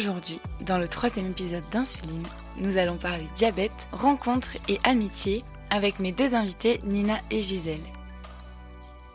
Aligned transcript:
Aujourd'hui, 0.00 0.40
dans 0.62 0.78
le 0.78 0.88
troisième 0.88 1.26
épisode 1.26 1.68
d'Insuline, 1.70 2.26
nous 2.56 2.78
allons 2.78 2.96
parler 2.96 3.26
diabète, 3.34 3.86
rencontres 3.92 4.56
et 4.66 4.80
amitié 4.82 5.44
avec 5.68 5.98
mes 5.98 6.10
deux 6.10 6.34
invités 6.34 6.80
Nina 6.84 7.20
et 7.30 7.42
Gisèle. 7.42 7.84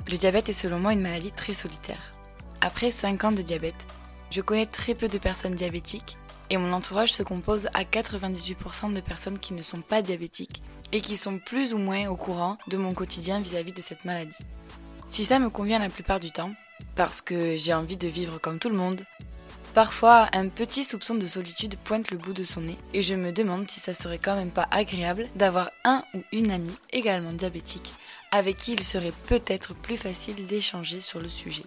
Le 0.07 0.15
diabète 0.15 0.49
est 0.49 0.53
selon 0.53 0.77
moi 0.77 0.93
une 0.93 1.01
maladie 1.01 1.31
très 1.31 1.55
solitaire. 1.55 2.13
Après 2.61 2.91
5 2.91 3.23
ans 3.23 3.31
de 3.31 3.41
diabète, 3.41 3.87
je 4.29 4.41
connais 4.41 4.67
très 4.67 4.93
peu 4.93 5.07
de 5.07 5.17
personnes 5.17 5.55
diabétiques 5.55 6.19
et 6.51 6.57
mon 6.57 6.71
entourage 6.71 7.13
se 7.13 7.23
compose 7.23 7.67
à 7.73 7.81
98% 7.81 8.93
de 8.93 9.01
personnes 9.01 9.39
qui 9.39 9.55
ne 9.55 9.63
sont 9.63 9.81
pas 9.81 10.03
diabétiques 10.03 10.61
et 10.91 11.01
qui 11.01 11.17
sont 11.17 11.39
plus 11.39 11.73
ou 11.73 11.79
moins 11.79 12.07
au 12.09 12.15
courant 12.15 12.59
de 12.67 12.77
mon 12.77 12.93
quotidien 12.93 13.39
vis-à-vis 13.39 13.73
de 13.73 13.81
cette 13.81 14.05
maladie. 14.05 14.45
Si 15.09 15.25
ça 15.25 15.39
me 15.39 15.49
convient 15.49 15.79
la 15.79 15.89
plupart 15.89 16.19
du 16.19 16.29
temps, 16.29 16.51
parce 16.95 17.23
que 17.23 17.57
j'ai 17.57 17.73
envie 17.73 17.97
de 17.97 18.07
vivre 18.07 18.37
comme 18.39 18.59
tout 18.59 18.69
le 18.69 18.77
monde, 18.77 19.01
parfois 19.75 20.29
un 20.31 20.47
petit 20.47 20.85
soupçon 20.85 21.15
de 21.15 21.27
solitude 21.27 21.75
pointe 21.77 22.09
le 22.09 22.17
bout 22.17 22.31
de 22.31 22.45
son 22.45 22.61
nez 22.61 22.77
et 22.93 23.01
je 23.01 23.13
me 23.13 23.33
demande 23.33 23.69
si 23.69 23.81
ça 23.81 23.93
serait 23.93 24.19
quand 24.19 24.37
même 24.37 24.49
pas 24.49 24.69
agréable 24.71 25.27
d'avoir 25.35 25.69
un 25.83 26.01
ou 26.13 26.19
une 26.31 26.49
amie 26.51 26.77
également 26.93 27.33
diabétique 27.33 27.93
avec 28.31 28.57
qui 28.57 28.71
il 28.71 28.81
serait 28.81 29.13
peut-être 29.27 29.75
plus 29.75 29.97
facile 29.97 30.47
d'échanger 30.47 31.01
sur 31.01 31.19
le 31.19 31.27
sujet. 31.27 31.65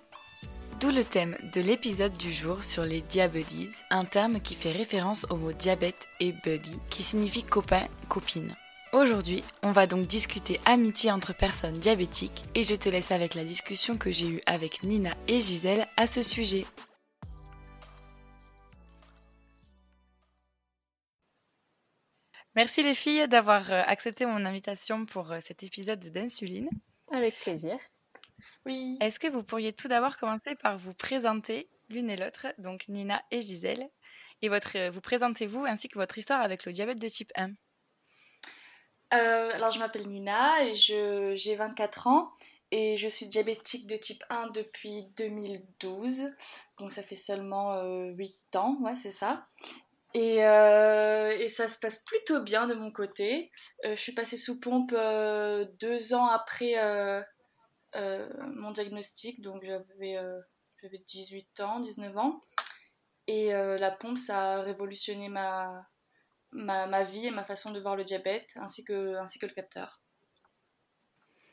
D'où 0.80 0.90
le 0.90 1.04
thème 1.04 1.36
de 1.52 1.60
l'épisode 1.60 2.16
du 2.16 2.32
jour 2.32 2.64
sur 2.64 2.84
les 2.84 3.02
diabuddies, 3.02 3.68
un 3.90 4.04
terme 4.04 4.40
qui 4.40 4.54
fait 4.54 4.72
référence 4.72 5.26
au 5.28 5.36
mot 5.36 5.52
diabète 5.52 6.08
et 6.18 6.32
buddy, 6.32 6.78
qui 6.88 7.02
signifie 7.02 7.42
copain, 7.42 7.84
copine. 8.08 8.50
Aujourd'hui, 8.94 9.44
on 9.62 9.72
va 9.72 9.86
donc 9.86 10.06
discuter 10.06 10.60
amitié 10.64 11.12
entre 11.12 11.34
personnes 11.34 11.78
diabétiques 11.78 12.42
et 12.54 12.62
je 12.62 12.74
te 12.74 12.88
laisse 12.88 13.10
avec 13.10 13.34
la 13.34 13.44
discussion 13.44 13.98
que 13.98 14.10
j'ai 14.10 14.28
eue 14.28 14.40
avec 14.46 14.82
Nina 14.82 15.10
et 15.26 15.40
Gisèle 15.40 15.86
à 15.98 16.06
ce 16.06 16.22
sujet. 16.22 16.64
Merci 22.58 22.82
les 22.82 22.94
filles 22.94 23.28
d'avoir 23.28 23.70
euh, 23.70 23.82
accepté 23.86 24.26
mon 24.26 24.44
invitation 24.44 25.06
pour 25.06 25.30
euh, 25.30 25.38
cet 25.40 25.62
épisode 25.62 26.00
d'insuline. 26.00 26.68
Avec 27.12 27.38
plaisir. 27.38 27.78
Oui. 28.66 28.98
Est-ce 29.00 29.20
que 29.20 29.28
vous 29.28 29.44
pourriez 29.44 29.72
tout 29.72 29.86
d'abord 29.86 30.16
commencer 30.16 30.56
par 30.56 30.76
vous 30.76 30.92
présenter 30.92 31.68
l'une 31.88 32.10
et 32.10 32.16
l'autre, 32.16 32.48
donc 32.58 32.88
Nina 32.88 33.22
et 33.30 33.40
Gisèle, 33.40 33.88
et 34.42 34.48
votre, 34.48 34.76
euh, 34.76 34.90
vous 34.90 35.00
présentez-vous 35.00 35.66
ainsi 35.66 35.86
que 35.88 36.00
votre 36.00 36.18
histoire 36.18 36.40
avec 36.40 36.64
le 36.64 36.72
diabète 36.72 36.98
de 36.98 37.08
type 37.08 37.30
1 37.36 37.52
euh, 39.14 39.50
Alors 39.54 39.70
je 39.70 39.78
m'appelle 39.78 40.08
Nina 40.08 40.64
et 40.64 40.74
j'ai 40.74 41.54
24 41.54 42.08
ans 42.08 42.32
et 42.72 42.96
je 42.96 43.06
suis 43.06 43.26
diabétique 43.26 43.86
de 43.86 43.96
type 43.96 44.24
1 44.30 44.48
depuis 44.48 45.06
2012, 45.16 46.32
donc 46.78 46.90
ça 46.90 47.04
fait 47.04 47.14
seulement 47.14 47.80
8 47.84 48.56
ans, 48.56 48.78
ouais 48.80 48.96
c'est 48.96 49.12
ça. 49.12 49.46
Et, 50.14 50.44
euh, 50.44 51.36
et, 51.38 51.48
ça 51.48 51.68
se 51.68 51.78
passe 51.78 52.02
plutôt 52.04 52.40
bien 52.40 52.66
de 52.66 52.74
mon 52.74 52.90
côté. 52.90 53.50
je 53.84 53.94
suis 53.94 54.14
passée 54.14 54.38
sous 54.38 54.58
pompe 54.58 54.92
deux 54.92 56.14
ans 56.14 56.26
après 56.26 56.76
euh, 57.96 58.28
mon 58.54 58.70
diagnostic, 58.70 59.40
donc 59.40 59.64
j'avais 59.64 60.18
euh, 60.18 60.40
j'avais 60.82 60.98
18 60.98 61.60
ans, 61.60 61.80
19 61.80 62.16
ans. 62.18 62.40
Et 63.26 63.54
euh, 63.54 63.78
la 63.78 63.90
pompe, 63.90 64.18
ça 64.18 64.54
a 64.54 64.62
révolutionné 64.62 65.28
ma, 65.28 65.86
ma, 66.52 66.86
ma, 66.86 67.04
vie 67.04 67.26
et 67.26 67.30
ma 67.30 67.44
façon 67.44 67.72
de 67.72 67.80
voir 67.80 67.96
le 67.96 68.04
diabète, 68.04 68.50
ainsi 68.56 68.84
que, 68.84 69.16
ainsi 69.16 69.38
que 69.38 69.46
le 69.46 69.52
capteur. 69.52 70.02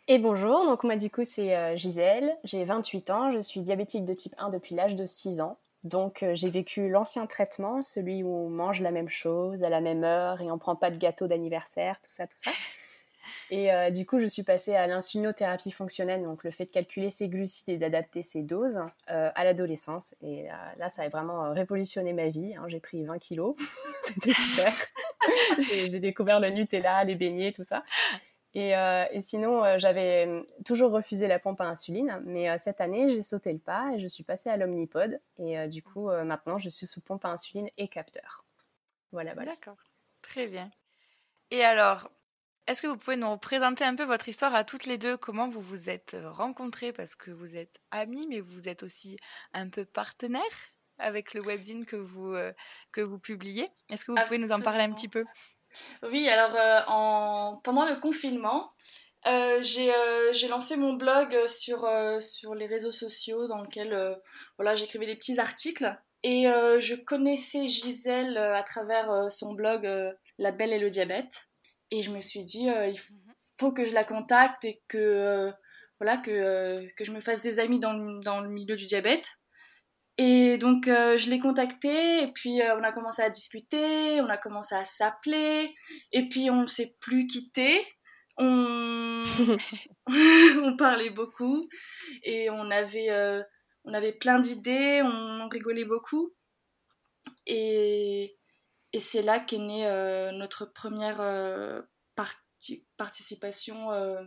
Et 0.08 0.20
bonjour, 0.20 0.66
donc 0.66 0.84
moi 0.84 0.98
du 0.98 1.10
coup 1.10 1.24
c'est 1.24 1.76
Gisèle, 1.78 2.38
j'ai 2.44 2.64
28 2.64 3.10
ans, 3.10 3.32
je 3.32 3.40
suis 3.40 3.62
diabétique 3.62 4.06
de 4.06 4.14
type 4.14 4.36
1 4.38 4.50
depuis 4.50 4.76
l'âge 4.76 4.96
de 4.96 5.08
6 5.08 5.42
ans. 5.42 5.58
Donc 5.86 6.26
j'ai 6.34 6.50
vécu 6.50 6.90
l'ancien 6.90 7.26
traitement, 7.26 7.82
celui 7.82 8.24
où 8.24 8.28
on 8.28 8.50
mange 8.50 8.82
la 8.82 8.92
même 8.92 9.10
chose 9.10 9.64
à 9.64 9.70
la 9.70 9.80
même 9.80 10.04
heure 10.04 10.42
et 10.42 10.52
on 10.52 10.58
prend 10.58 10.76
pas 10.76 10.92
de 10.92 10.98
gâteau 10.98 11.28
d'anniversaire, 11.28 11.96
tout 12.02 12.12
ça, 12.12 12.28
tout 12.28 12.38
ça. 12.38 12.52
Et 13.52 13.72
euh, 13.72 13.92
du 13.92 14.06
coup, 14.06 14.20
je 14.20 14.26
suis 14.26 14.44
passée 14.44 14.76
à 14.76 14.88
l'insulinothérapie 14.88 15.72
fonctionnelle, 15.72 16.24
donc 16.24 16.44
le 16.44 16.52
fait 16.52 16.66
de 16.66 16.72
calculer 16.72 17.12
ses 17.12 17.28
glucides 17.28 17.70
et 17.70 17.78
d'adapter 17.78 18.24
ses 18.24 18.42
doses 18.42 18.82
euh, 19.12 19.30
à 19.36 19.44
l'adolescence. 19.44 20.16
Et 20.22 20.50
euh, 20.50 20.54
là, 20.78 20.90
ça 20.90 21.04
a 21.04 21.10
vraiment 21.10 21.52
révolutionné 21.52 22.14
ma 22.14 22.30
vie. 22.30 22.56
Hein. 22.56 22.66
J'ai 22.68 22.80
pris 22.80 23.04
20 23.04 23.20
kilos, 23.20 23.56
c'était 24.04 24.34
super. 24.34 24.74
J'ai 25.88 26.00
découvert 26.00 26.40
le 26.40 26.50
Nutella, 26.50 27.04
les 27.04 27.16
beignets, 27.16 27.52
tout 27.52 27.64
ça. 27.64 27.84
Et, 28.56 28.70
et 28.70 29.22
sinon, 29.22 29.78
j'avais 29.78 30.28
toujours 30.66 30.92
refusé 30.92 31.28
la 31.28 31.38
pompe 31.40 31.62
à 31.62 31.66
insuline, 31.66 32.22
mais 32.26 32.58
cette 32.58 32.82
année, 32.82 33.10
j'ai 33.10 33.22
sauté 33.22 33.54
le 33.54 33.60
pas 33.60 33.92
et 33.94 34.00
je 34.00 34.08
suis 34.08 34.24
passée 34.24 34.50
à 34.50 34.58
l'omnipode. 34.58 35.20
Et 35.38 35.68
du 35.68 35.84
coup, 35.84 36.10
maintenant, 36.24 36.58
je 36.58 36.70
suis 36.70 36.88
sous 36.88 37.02
pompe 37.02 37.26
à 37.26 37.30
insuline 37.30 37.70
et 37.78 37.88
capteur. 37.88 38.46
Voilà, 39.12 39.34
voilà. 39.34 39.52
D'accord, 39.52 39.78
très 40.22 40.48
bien. 40.48 40.72
Et 41.52 41.64
alors, 41.64 42.10
est-ce 42.68 42.82
que 42.82 42.88
vous 42.88 42.98
pouvez 42.98 43.16
nous 43.16 43.38
présenter 43.38 43.84
un 43.84 43.96
peu 43.96 44.04
votre 44.04 44.28
histoire 44.28 44.56
à 44.56 44.64
toutes 44.64 44.86
les 44.86 44.98
deux? 44.98 45.18
Comment 45.18 45.48
vous 45.48 45.62
vous 45.62 45.90
êtes 45.90 46.16
euh, 46.16 46.32
rencontrées? 46.32 46.92
Parce 46.92 47.16
que 47.16 47.32
vous 47.32 47.56
êtes 47.56 47.80
amies, 47.92 48.26
mais 48.28 48.40
vous 48.40 48.68
êtes 48.68 48.84
aussi 48.84 49.18
un 49.54 49.70
peu 49.70 49.86
partenaires 49.86 50.42
avec 50.98 51.34
le 51.34 51.42
webzine 51.42 51.86
que 51.86 51.96
vous, 51.96 52.34
euh, 52.34 52.54
que 52.92 53.02
vous 53.02 53.20
publiez. 53.20 53.70
Est-ce 53.92 54.04
que 54.04 54.12
vous 54.12 54.18
pouvez 54.24 54.40
nous 54.40 54.52
en 54.52 54.62
parler 54.62 54.84
un 54.84 54.92
petit 54.92 55.10
peu? 55.10 55.24
Oui, 56.04 56.28
alors 56.30 56.56
euh, 56.56 56.82
en... 56.88 57.60
pendant 57.64 57.86
le 57.86 57.96
confinement, 57.96 58.72
j'ai 59.62 60.48
lancé 60.48 60.78
mon 60.78 60.94
blog 60.94 61.48
sur, 61.48 61.90
sur 62.20 62.56
les 62.56 62.68
réseaux 62.68 62.92
sociaux 62.92 63.48
dans 63.48 63.62
lequel 63.62 64.18
voilà, 64.58 64.76
j'écrivais 64.76 65.08
des 65.08 65.16
petits 65.16 65.40
articles. 65.40 65.96
Et 66.24 66.44
je 66.44 66.96
connaissais 67.04 67.68
Gisèle 67.68 68.38
à 68.38 68.64
travers 68.64 69.32
son 69.32 69.54
blog 69.54 69.88
La 70.38 70.52
Belle 70.52 70.74
et 70.74 70.80
le 70.80 70.90
Diabète. 70.90 71.50
Et 71.92 72.02
je 72.02 72.12
me 72.12 72.22
suis 72.22 72.44
dit, 72.44 72.70
euh, 72.70 72.88
il 72.88 73.00
faut 73.58 73.72
que 73.72 73.86
je 73.86 73.94
la 73.94 74.04
contacte 74.04 74.66
et 74.66 74.82
que, 74.88 74.98
euh, 74.98 75.52
voilà, 76.00 76.18
que, 76.18 76.32
euh, 76.32 76.88
que 76.98 77.06
je 77.06 77.12
me 77.12 77.22
fasse 77.22 77.42
des 77.42 77.60
amis 77.60 77.80
dans 77.80 77.94
dans 78.22 78.42
le 78.42 78.50
milieu 78.50 78.76
du 78.76 78.88
diabète. 78.88 79.28
Et 80.18 80.58
donc 80.58 80.86
je 80.86 81.30
l'ai 81.30 81.40
contactée 81.40 82.24
et 82.24 82.32
puis 82.32 82.62
on 82.78 82.84
a 82.84 82.92
commencé 82.92 83.22
à 83.22 83.30
discuter, 83.30 84.22
on 84.22 84.30
a 84.30 84.38
commencé 84.38 84.74
à 84.74 84.86
s'appeler 84.86 85.76
et 86.14 86.30
puis 86.30 86.50
on 86.50 86.68
s'est 86.68 86.96
plus 87.02 87.28
quitté. 87.28 87.86
On... 88.38 89.24
on 90.64 90.76
parlait 90.78 91.10
beaucoup 91.10 91.68
et 92.24 92.50
on 92.50 92.72
avait, 92.72 93.44
on 93.84 93.94
avait 93.94 94.14
plein 94.14 94.40
d'idées, 94.40 95.02
on 95.04 95.50
rigolait 95.50 95.86
beaucoup. 95.86 96.34
Et, 97.46 98.38
et 98.94 99.00
c'est 99.00 99.22
là 99.22 99.40
qu'est 99.40 99.58
née 99.58 99.88
euh, 99.88 100.32
notre 100.32 100.66
première 100.66 101.22
euh, 101.22 101.82
participation, 102.98 103.92
euh, 103.92 104.22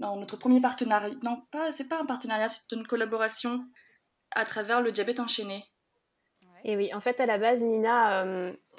non, 0.00 0.16
notre 0.16 0.36
premier 0.36 0.60
partenariat. 0.60 1.14
Non, 1.22 1.40
pas, 1.50 1.72
c'est 1.72 1.88
pas 1.88 2.00
un 2.00 2.06
partenariat, 2.06 2.48
c'est 2.48 2.70
une 2.72 2.86
collaboration 2.86 3.64
à 4.32 4.44
travers 4.44 4.80
le 4.82 4.92
diabète 4.92 5.20
enchaîné. 5.20 5.64
Et 6.64 6.76
oui, 6.76 6.92
en 6.92 7.00
fait, 7.00 7.20
à 7.20 7.26
la 7.26 7.38
base, 7.38 7.62
Nina, 7.62 8.24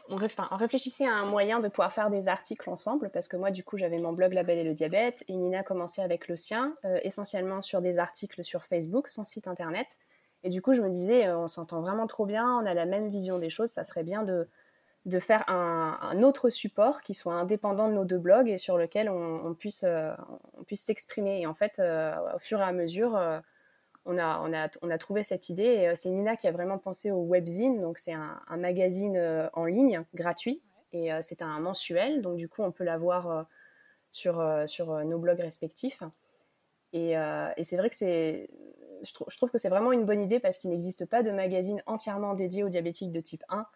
on, 0.09 0.15
réfléchissait 0.17 1.07
à 1.07 1.13
un 1.13 1.25
moyen 1.25 1.61
de 1.61 1.69
pouvoir 1.69 1.93
faire 1.93 2.09
des 2.09 2.27
articles 2.27 2.69
ensemble, 2.69 3.09
parce 3.11 3.29
que 3.29 3.37
moi, 3.37 3.49
du 3.49 3.63
coup, 3.63 3.77
j'avais 3.77 3.97
mon 3.97 4.11
blog 4.11 4.33
La 4.33 4.43
Belle 4.43 4.57
et 4.57 4.63
le 4.65 4.73
Diabète, 4.73 5.23
et 5.29 5.35
Nina 5.35 5.63
commençait 5.63 6.01
avec 6.01 6.27
le 6.27 6.35
sien, 6.35 6.75
essentiellement 7.03 7.61
sur 7.61 7.81
des 7.81 7.97
articles 7.97 8.43
sur 8.43 8.65
Facebook, 8.65 9.07
son 9.07 9.23
site 9.23 9.47
internet. 9.47 9.99
Et 10.43 10.49
du 10.49 10.61
coup, 10.61 10.73
je 10.73 10.81
me 10.81 10.89
disais, 10.89 11.29
on 11.31 11.47
s'entend 11.47 11.79
vraiment 11.79 12.07
trop 12.07 12.25
bien, 12.25 12.59
on 12.61 12.65
a 12.65 12.73
la 12.73 12.85
même 12.85 13.07
vision 13.07 13.39
des 13.39 13.49
choses, 13.49 13.69
ça 13.69 13.85
serait 13.85 14.03
bien 14.03 14.23
de, 14.23 14.49
de 15.07 15.19
faire 15.19 15.49
un, 15.49 16.21
autre 16.21 16.49
support 16.49 17.01
qui 17.01 17.13
soit 17.13 17.33
indépendant 17.33 17.87
de 17.87 17.93
nos 17.93 18.03
deux 18.03 18.17
blogs 18.17 18.49
et 18.49 18.57
sur 18.57 18.77
lequel 18.77 19.09
on, 19.09 19.53
puisse 19.53 19.85
euh, 19.87 20.11
on 20.59 20.63
puisse 20.63 20.83
s'exprimer. 20.83 21.41
Et 21.41 21.47
en 21.47 21.53
fait, 21.53 21.79
euh, 21.79 22.13
au 22.35 22.39
fur 22.39 22.59
et 22.59 22.63
à 22.63 22.73
mesure, 22.73 23.15
euh, 23.15 23.39
on, 24.07 24.17
a, 24.17 24.41
on, 24.43 24.53
a, 24.53 24.69
on 24.81 24.89
a 24.89 24.97
trouvé 24.97 25.23
cette 25.23 25.49
idée. 25.49 25.63
Et 25.63 25.95
c'est 25.95 26.09
Nina 26.09 26.35
qui 26.35 26.47
a 26.47 26.51
vraiment 26.51 26.77
pensé 26.77 27.11
au 27.11 27.23
webzine. 27.23 27.81
Donc, 27.81 27.99
c'est 27.99 28.13
un, 28.13 28.39
magazine 28.57 29.49
en 29.53 29.65
ligne 29.65 30.03
gratuit 30.15 30.61
et 30.93 31.09
c'est 31.21 31.41
un 31.41 31.59
mensuel. 31.59 32.21
Donc, 32.21 32.37
du 32.37 32.49
coup, 32.49 32.63
on 32.63 32.71
peut 32.71 32.83
l'avoir 32.83 33.45
sur, 34.11 34.43
sur 34.65 35.05
nos 35.05 35.19
blogs 35.19 35.39
respectifs. 35.39 36.01
Et, 36.93 37.11
et 37.11 37.63
c'est 37.63 37.77
vrai 37.77 37.89
que 37.89 37.95
c'est. 37.95 38.49
Je, 39.03 39.11
je, 39.27 39.37
trouve 39.37 39.51
que 39.51 39.59
c'est 39.59 39.69
vraiment 39.69 39.91
une 39.91 40.05
bonne 40.05 40.23
idée 40.23 40.39
parce 40.39 40.57
qu'il 40.57 40.71
n'existe 40.71 41.05
pas 41.05 41.21
de 41.21 41.29
magazine 41.29 41.83
entièrement 41.85 42.33
dédié 42.33 42.63
aux 42.63 42.69
diabétiques 42.69 43.11
de 43.11 43.21
type 43.21 43.43
1 43.49 43.67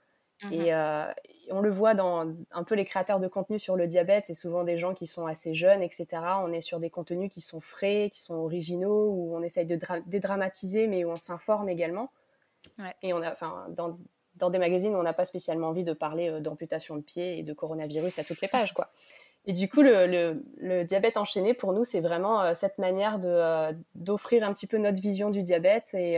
Mmh 0.44 0.54
et 0.54 0.74
euh, 0.74 1.06
on 1.52 1.60
le 1.60 1.70
voit 1.70 1.94
dans 1.94 2.34
un 2.52 2.64
peu 2.64 2.76
les 2.76 2.86
créateurs 2.86 3.20
de 3.20 3.28
contenu 3.28 3.60
sur 3.60 3.76
le 3.76 3.88
diabète, 3.88 4.26
c'est 4.28 4.34
souvent 4.34 4.64
des 4.64 4.78
gens 4.78 4.94
qui 4.94 5.06
sont 5.06 5.26
assez 5.26 5.54
jeunes, 5.54 5.82
etc. 5.82 6.08
On 6.44 6.52
est 6.54 6.62
sur 6.62 6.80
des 6.80 6.90
contenus 6.90 7.30
qui 7.30 7.42
sont 7.42 7.60
frais, 7.60 8.10
qui 8.12 8.22
sont 8.22 8.36
originaux, 8.36 9.10
où 9.10 9.36
on 9.36 9.44
essaye 9.44 9.66
de 9.66 9.78
dédramatiser, 10.06 10.88
mais 10.88 11.04
où 11.04 11.12
on 11.12 11.16
s'informe 11.18 11.70
également. 11.70 12.10
Et 13.02 13.14
on 13.14 13.22
a, 13.22 13.32
enfin, 13.32 13.66
dans, 13.70 13.98
dans, 14.36 14.50
des 14.50 14.60
magazines, 14.60 14.96
on 14.96 15.04
n'a 15.04 15.14
pas 15.14 15.26
spécialement 15.26 15.68
envie 15.68 15.84
de 15.84 15.94
parler 15.94 16.30
euh, 16.30 16.40
d'amputation 16.40 16.96
de 16.96 17.02
pied 17.02 17.40
et 17.40 17.44
de 17.44 17.54
coronavirus 17.54 18.18
à 18.20 18.24
toutes 18.24 18.42
les 18.42 18.48
pages, 18.48 18.74
quoi. 18.74 18.90
Et 19.46 19.54
du 19.54 19.68
coup, 19.68 19.82
le, 19.82 20.42
le, 20.58 20.84
diabète 20.84 21.18
enchaîné, 21.18 21.54
pour 21.54 21.74
nous, 21.74 21.84
c'est 21.84 22.02
vraiment 22.02 22.42
euh, 22.42 22.54
cette 22.54 22.78
manière 22.78 23.20
de, 23.20 23.76
d'offrir 23.96 24.44
un 24.48 24.54
petit 24.54 24.68
peu 24.68 24.78
notre 24.78 25.02
vision 25.02 25.32
du 25.32 25.44
diabète 25.44 25.94
et, 25.96 26.18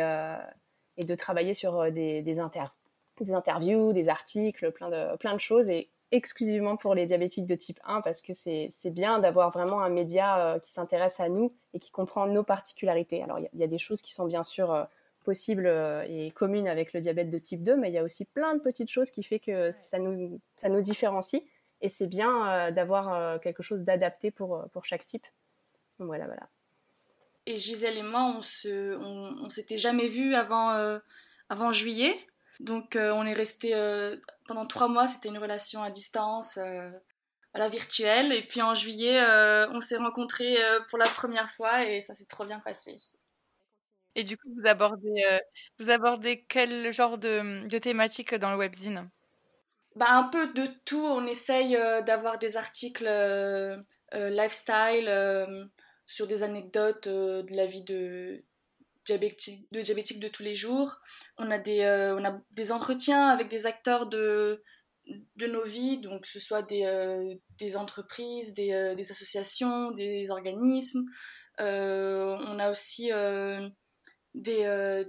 et 0.98 1.06
de 1.06 1.16
travailler 1.16 1.54
sur 1.54 1.92
des, 1.92 2.22
des 2.22 2.40
inters 2.40 2.76
des 3.22 3.34
interviews, 3.34 3.94
des 3.94 4.10
articles, 4.10 4.72
plein 4.72 4.90
de, 4.90 5.16
plein 5.18 5.34
de 5.34 5.40
choses, 5.40 5.70
et 5.70 5.90
exclusivement 6.12 6.78
pour 6.78 6.96
les 6.96 7.06
diabétiques 7.06 7.48
de 7.48 7.56
type 7.56 7.80
1, 7.86 8.02
parce 8.02 8.22
que 8.22 8.34
c'est 8.34 8.70
bien 8.92 9.20
d'avoir 9.20 9.52
vraiment 9.52 9.82
un 9.82 9.90
média 9.90 10.60
qui 10.62 10.72
s'intéresse 10.72 11.20
à 11.20 11.28
nous 11.28 11.54
et 11.74 11.80
qui 11.80 11.92
comprend 11.92 12.28
nos 12.28 12.44
particularités. 12.44 13.24
Alors, 13.24 13.40
il 13.40 13.60
y, 13.60 13.64
a 13.64 13.68
des 13.68 13.80
choses 13.80 14.02
qui 14.02 14.14
sont 14.14 14.28
bien 14.28 14.44
sûr 14.44 14.88
possibles 15.24 15.68
et 16.08 16.32
communes 16.36 16.68
avec 16.68 16.94
le 16.94 17.02
diabète 17.02 17.32
de 17.32 17.40
type 17.40 17.64
2, 17.64 17.78
mais 17.78 17.90
il 17.90 17.94
y 17.94 17.98
a 17.98 18.04
aussi 18.04 18.26
plein 18.26 18.54
de 18.54 18.60
petites 18.60 18.92
choses 18.92 19.10
qui 19.10 19.24
fait 19.24 19.40
que 19.40 19.72
ça 19.72 19.98
nous, 19.98 20.40
ça 20.56 20.70
nous 20.70 20.82
différencie. 20.82 21.42
Et 21.82 21.90
c'est 21.90 22.08
bien 22.08 22.72
d'avoir 22.72 23.42
quelque 23.42 23.64
chose 23.64 23.82
d'adapté 23.82 24.30
pour, 24.30 24.66
pour 24.72 24.86
chaque 24.86 25.06
type. 25.08 25.26
Voilà, 25.98 26.26
voilà. 26.26 26.48
Et 27.46 27.58
Gisèle 27.58 27.98
et 27.98 28.04
moi, 28.04 28.34
on 28.38 28.42
se, 28.42 28.96
on, 28.98 29.50
s'était 29.50 29.78
jamais 29.78 30.08
vus 30.08 30.34
avant, 30.34 30.72
euh, 30.72 31.00
avant 31.50 31.72
juillet. 31.72 32.16
Donc 32.64 32.96
euh, 32.96 33.12
on 33.12 33.26
est 33.26 33.34
resté 33.34 33.76
euh, 33.76 34.16
pendant 34.48 34.66
trois 34.66 34.88
mois, 34.88 35.06
c'était 35.06 35.30
une 35.30 35.38
relation 35.38 35.84
à 35.84 35.90
distance, 35.90 36.58
à 36.58 37.60
la 37.60 37.70
virtuelle. 37.70 38.32
Et 38.32 38.42
puis 38.42 38.62
en 38.62 38.74
juillet, 38.74 39.22
on 39.72 39.80
s'est 39.80 39.98
rencontrés 39.98 40.58
pour 40.90 40.98
la 40.98 41.06
première 41.06 41.52
fois 41.52 41.86
et 41.86 42.02
ça 42.02 42.16
s'est 42.16 42.26
trop 42.26 42.46
bien 42.46 42.60
passé. 42.60 42.98
Et 44.16 44.24
du 44.24 44.38
coup, 44.38 44.48
vous 44.56 44.68
abordez, 44.68 45.40
vous 45.80 45.90
abordez 45.90 46.46
quel 46.48 46.92
genre 46.94 47.18
de, 47.18 47.68
de 47.68 47.78
thématique 47.78 48.36
dans 48.36 48.52
le 48.52 48.58
webzine? 48.58 49.10
Bah, 49.96 50.08
Un 50.10 50.24
peu 50.24 50.54
de 50.54 50.68
tout. 50.86 51.06
On 51.06 51.28
essaye 51.28 51.78
d'avoir 52.06 52.38
des 52.38 52.58
articles 52.58 53.06
lifestyle 54.14 55.70
sur 56.06 56.28
des 56.28 56.44
anecdotes 56.44 57.08
euh, 57.08 57.44
de 57.44 57.56
la 57.56 57.66
vie 57.66 57.84
de 57.84 58.44
diabétique, 59.06 59.68
de 59.72 59.82
diabétique 59.82 60.20
de 60.20 60.28
tous 60.28 60.44
les 60.44 60.56
jours. 60.56 61.00
On 61.38 61.52
a 61.52 61.58
des, 61.58 61.82
euh, 61.82 62.16
on 62.18 62.24
a 62.24 62.40
des 62.52 62.72
entretiens 62.72 63.28
avec 63.28 63.50
des 63.50 63.66
acteurs 63.66 64.08
de, 64.08 64.64
de 65.36 65.48
nos 65.48 65.64
vies, 65.64 66.00
donc 66.00 66.24
que 66.24 66.30
ce 66.30 66.40
soit 66.40 66.62
des, 66.62 66.86
euh, 66.86 67.36
des 67.58 67.76
entreprises, 67.76 68.54
des, 68.54 68.94
des, 68.96 69.12
associations, 69.12 69.92
des 69.92 70.32
organismes. 70.32 71.06
on 71.60 72.60
a 72.60 72.72
aussi 72.72 73.12
des, 74.34 75.06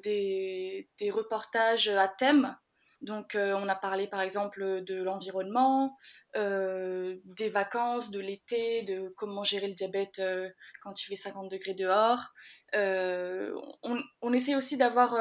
des, 0.99 1.11
reportages 1.11 1.89
à 1.89 2.09
thème 2.09 2.57
donc 3.05 3.35
euh, 3.35 3.55
on 3.55 3.69
a 3.69 3.75
parlé 3.75 4.07
par 4.07 4.23
exemple 4.23 4.83
de 4.83 5.03
l'environnement, 5.03 5.97
euh, 6.37 7.17
des 7.25 7.51
vacances, 7.51 8.11
de 8.11 8.19
l'été, 8.19 8.83
de 8.83 9.13
comment 9.17 9.45
gérer 9.45 9.69
le 9.69 9.75
diabète 9.75 10.21
euh, 10.21 10.49
quand 10.83 11.03
il 11.03 11.07
fait 11.07 11.17
50 11.17 11.51
degrés 11.51 11.75
dehors. 11.75 12.33
On, 12.73 14.33
essaie 14.33 14.57
aussi 14.57 14.77
d'avoir 14.77 15.15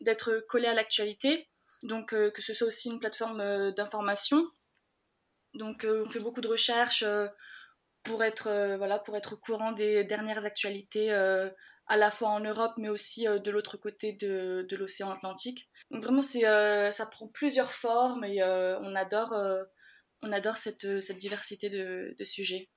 d'être 0.00 0.44
collé 0.48 0.66
à 0.66 0.74
l'actualité, 0.74 1.48
donc 1.82 2.08
que 2.10 2.42
ce 2.42 2.54
soit 2.54 2.66
aussi 2.66 2.90
une 2.90 2.98
plateforme 2.98 3.72
d'information. 3.72 4.42
Donc 5.52 5.86
on 5.88 6.08
fait 6.08 6.20
beaucoup 6.20 6.40
de 6.40 6.48
recherches 6.48 7.04
pour 8.02 8.24
être 8.24 8.76
voilà 8.76 8.98
pour 8.98 9.16
être 9.16 9.34
au 9.34 9.36
courant 9.36 9.72
des 9.72 10.04
dernières 10.04 10.46
actualités 10.46 11.12
à 11.12 11.96
la 11.96 12.10
fois 12.10 12.30
en 12.30 12.40
Europe 12.40 12.72
mais 12.76 12.88
aussi 12.88 13.26
de 13.26 13.50
l'autre 13.50 13.76
côté 13.76 14.12
de 14.14 14.76
l'océan 14.76 15.10
Atlantique. 15.10 15.68
Donc 15.94 16.02
vraiment, 16.02 16.22
c'est, 16.22 16.44
euh, 16.44 16.90
ça 16.90 17.06
prend 17.06 17.28
plusieurs 17.28 17.70
formes 17.70 18.24
et 18.24 18.42
euh, 18.42 18.76
on 18.80 18.96
adore, 18.96 19.32
euh, 19.32 19.62
on 20.22 20.32
adore 20.32 20.56
cette, 20.56 21.00
cette 21.00 21.18
diversité 21.18 21.70
de, 21.70 22.16
de, 22.18 22.24
sujets. 22.24 22.68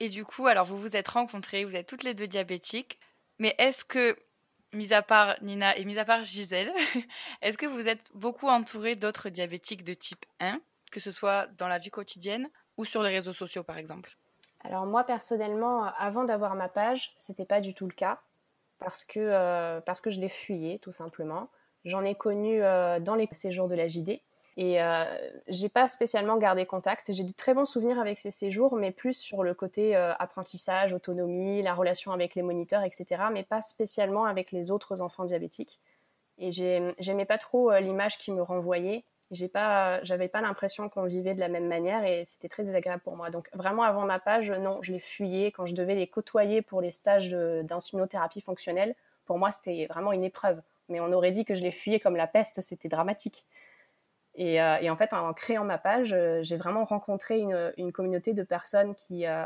Et 0.00 0.08
du 0.08 0.24
coup, 0.24 0.48
alors 0.48 0.66
vous 0.66 0.76
vous 0.76 0.96
êtes 0.96 1.06
rencontrés, 1.06 1.64
vous 1.64 1.76
êtes 1.76 1.86
toutes 1.86 2.02
les 2.02 2.14
deux 2.14 2.26
diabétiques, 2.26 2.98
mais 3.38 3.54
est-ce 3.58 3.84
que, 3.84 4.16
mis 4.72 4.92
à 4.92 5.02
part 5.02 5.36
Nina 5.40 5.76
et 5.76 5.84
mis 5.84 5.96
à 6.00 6.04
part 6.04 6.24
Gisèle, 6.24 6.72
est-ce 7.42 7.56
que 7.56 7.66
vous 7.66 7.86
êtes 7.86 8.10
beaucoup 8.12 8.48
entourés 8.48 8.96
d'autres 8.96 9.28
diabétiques 9.28 9.84
de 9.84 9.94
type 9.94 10.26
1, 10.40 10.60
que 10.90 10.98
ce 10.98 11.12
soit 11.12 11.46
dans 11.58 11.68
la 11.68 11.78
vie 11.78 11.90
quotidienne 11.90 12.50
ou 12.76 12.84
sur 12.84 13.04
les 13.04 13.10
réseaux 13.10 13.32
sociaux 13.32 13.62
par 13.62 13.78
exemple? 13.78 14.16
Alors 14.64 14.86
moi 14.86 15.04
personnellement, 15.04 15.84
avant 15.96 16.24
d'avoir 16.24 16.56
ma 16.56 16.68
page, 16.68 17.12
c'était 17.16 17.46
pas 17.46 17.60
du 17.60 17.72
tout 17.72 17.86
le 17.86 17.94
cas 17.94 18.20
parce 18.80 19.04
que, 19.04 19.78
parce 19.86 20.00
que 20.00 20.10
je 20.10 20.18
l'ai 20.18 20.28
fuyé 20.28 20.80
tout 20.80 20.90
simplement. 20.90 21.48
J'en 21.84 22.04
ai 22.04 22.14
connu 22.14 22.62
euh, 22.62 23.00
dans 23.00 23.14
les 23.14 23.28
séjours 23.32 23.68
de 23.68 23.74
la 23.74 23.88
JD. 23.88 24.20
Et 24.58 24.82
euh, 24.82 25.04
j'ai 25.48 25.70
pas 25.70 25.88
spécialement 25.88 26.36
gardé 26.36 26.66
contact. 26.66 27.12
J'ai 27.12 27.24
de 27.24 27.32
très 27.32 27.54
bons 27.54 27.64
souvenirs 27.64 27.98
avec 27.98 28.18
ces 28.18 28.30
séjours, 28.30 28.76
mais 28.76 28.90
plus 28.90 29.14
sur 29.14 29.42
le 29.42 29.54
côté 29.54 29.96
euh, 29.96 30.12
apprentissage, 30.18 30.92
autonomie, 30.92 31.62
la 31.62 31.74
relation 31.74 32.12
avec 32.12 32.34
les 32.34 32.42
moniteurs, 32.42 32.82
etc. 32.82 33.06
Mais 33.32 33.42
pas 33.42 33.62
spécialement 33.62 34.26
avec 34.26 34.52
les 34.52 34.70
autres 34.70 35.00
enfants 35.00 35.24
diabétiques. 35.24 35.80
Et 36.38 36.50
j'aimais 36.52 37.24
pas 37.24 37.38
trop 37.38 37.72
l'image 37.76 38.18
qui 38.18 38.32
me 38.32 38.42
renvoyait. 38.42 39.04
Pas, 39.52 40.02
j'avais 40.02 40.28
pas 40.28 40.40
l'impression 40.40 40.88
qu'on 40.88 41.04
vivait 41.04 41.34
de 41.34 41.40
la 41.40 41.48
même 41.48 41.66
manière 41.66 42.04
et 42.04 42.24
c'était 42.24 42.48
très 42.48 42.64
désagréable 42.64 43.02
pour 43.02 43.16
moi. 43.16 43.30
Donc 43.30 43.48
vraiment 43.54 43.82
avant 43.82 44.04
ma 44.04 44.18
page, 44.18 44.50
non, 44.50 44.82
je 44.82 44.92
les 44.92 44.98
fuyais 44.98 45.52
quand 45.52 45.66
je 45.66 45.74
devais 45.74 45.94
les 45.94 46.06
côtoyer 46.06 46.60
pour 46.60 46.80
les 46.80 46.90
stages 46.90 47.30
d'insulinothérapie 47.30 48.40
fonctionnelle. 48.40 48.94
Pour 49.24 49.38
moi, 49.38 49.52
c'était 49.52 49.86
vraiment 49.86 50.12
une 50.12 50.24
épreuve 50.24 50.60
mais 50.88 51.00
on 51.00 51.12
aurait 51.12 51.32
dit 51.32 51.44
que 51.44 51.54
je 51.54 51.62
les 51.62 51.72
fuyais 51.72 52.00
comme 52.00 52.16
la 52.16 52.26
peste, 52.26 52.60
c'était 52.60 52.88
dramatique. 52.88 53.46
Et, 54.34 54.60
euh, 54.62 54.90
en 54.90 54.96
fait, 54.96 55.12
en 55.12 55.32
créant 55.34 55.64
ma 55.64 55.78
page, 55.78 56.12
euh, 56.12 56.42
j'ai 56.42 56.56
vraiment 56.56 56.84
rencontré 56.84 57.40
une, 57.76 57.92
communauté 57.92 58.32
de 58.32 58.42
personnes 58.42 58.94
qui, 58.94 59.26
euh, 59.26 59.44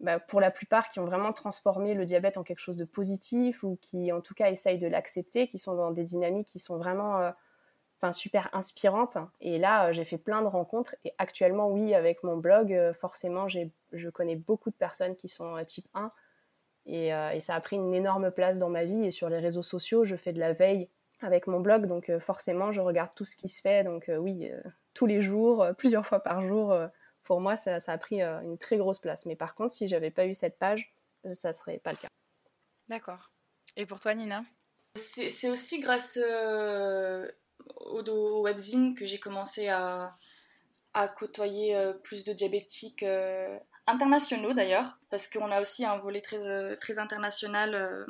bah, 0.00 0.18
pour 0.18 0.40
la 0.40 0.50
plupart, 0.50 0.88
qui 0.88 1.00
ont 1.00 1.04
vraiment 1.04 1.32
transformé 1.32 1.94
le 1.94 2.06
diabète 2.06 2.38
en 2.38 2.42
quelque 2.42 2.60
chose 2.60 2.76
de 2.76 2.84
positif 2.84 3.62
ou 3.62 3.78
qui, 3.82 4.12
en 4.12 4.20
tout 4.20 4.34
cas, 4.34 4.50
essayent 4.50 4.78
de 4.78 4.86
l'accepter, 4.86 5.48
qui 5.48 5.58
sont 5.58 5.74
dans 5.74 5.90
des 5.90 6.04
dynamiques 6.04 6.48
qui 6.48 6.58
sont 6.58 6.78
vraiment 6.78 7.32
enfin, 7.98 8.12
super 8.12 8.48
inspirantes. 8.54 9.18
Et 9.40 9.58
là, 9.58 9.92
j'ai 9.92 10.06
fait 10.06 10.18
plein 10.18 10.40
de 10.40 10.46
rencontres. 10.46 10.96
Et 11.04 11.12
actuellement, 11.18 11.68
oui, 11.68 11.94
avec 11.94 12.22
mon 12.24 12.38
blog, 12.38 12.74
forcément, 13.00 13.48
je 13.48 14.08
connais 14.08 14.36
beaucoup 14.36 14.70
de 14.70 14.76
personnes 14.76 15.16
qui 15.16 15.28
sont 15.28 15.62
type 15.66 15.88
1 15.94 16.10
euh, 16.90 17.30
et, 17.30 17.40
ça 17.40 17.54
a 17.54 17.60
pris 17.60 17.76
une 17.76 17.94
énorme 17.94 18.30
place 18.30 18.58
dans 18.58 18.68
ma 18.68 18.84
vie. 18.84 19.04
Et 19.04 19.10
sur 19.10 19.28
les 19.28 19.38
réseaux 19.38 19.62
sociaux, 19.62 20.04
je 20.04 20.16
fais 20.16 20.32
de 20.32 20.40
la 20.40 20.52
veille 20.52 20.88
avec 21.20 21.46
mon 21.46 21.60
blog, 21.60 21.86
donc 21.86 22.08
euh, 22.08 22.18
forcément, 22.18 22.72
je 22.72 22.80
regarde 22.80 23.10
tout 23.14 23.26
ce 23.26 23.36
qui 23.36 23.48
se 23.48 23.60
fait. 23.60 23.84
Donc 23.84 24.08
euh, 24.08 24.16
oui, 24.16 24.50
tous 24.94 25.06
les 25.06 25.22
jours, 25.22 25.66
plusieurs 25.78 26.06
fois 26.06 26.20
par 26.20 26.42
jour, 26.42 26.76
pour 27.24 27.40
moi, 27.40 27.56
ça, 27.56 27.78
a 27.86 27.98
pris 27.98 28.22
une 28.22 28.58
très 28.58 28.76
grosse 28.78 28.98
place. 28.98 29.26
Mais 29.26 29.36
par 29.36 29.54
contre, 29.54 29.72
si 29.72 29.88
j'avais 29.88 30.10
pas 30.10 30.26
eu 30.26 30.34
cette 30.34 30.58
page, 30.58 30.94
ça 31.32 31.52
serait 31.52 31.78
pas 31.78 31.92
le 31.92 31.98
cas. 31.98 32.08
D'accord. 32.88 33.30
Et 33.76 33.86
pour 33.86 34.00
toi, 34.00 34.14
Nina? 34.14 34.42
C'est 34.96 35.50
aussi 35.50 35.80
grâce 35.80 36.18
au, 37.78 38.02
au, 38.02 38.42
webzine 38.42 38.96
que 38.96 39.06
j'ai 39.06 39.20
commencé 39.20 39.68
à, 39.68 40.12
à 40.94 41.06
côtoyer 41.06 41.92
plus 42.02 42.24
de 42.24 42.32
diabétiques 42.32 43.04
internationaux 43.90 44.52
d'ailleurs, 44.54 44.98
parce 45.10 45.28
qu'on 45.28 45.50
a 45.50 45.60
aussi 45.60 45.84
un 45.84 45.98
volet 45.98 46.20
très, 46.20 46.46
euh, 46.46 46.74
très 46.76 46.98
international 46.98 47.74
euh, 47.74 48.06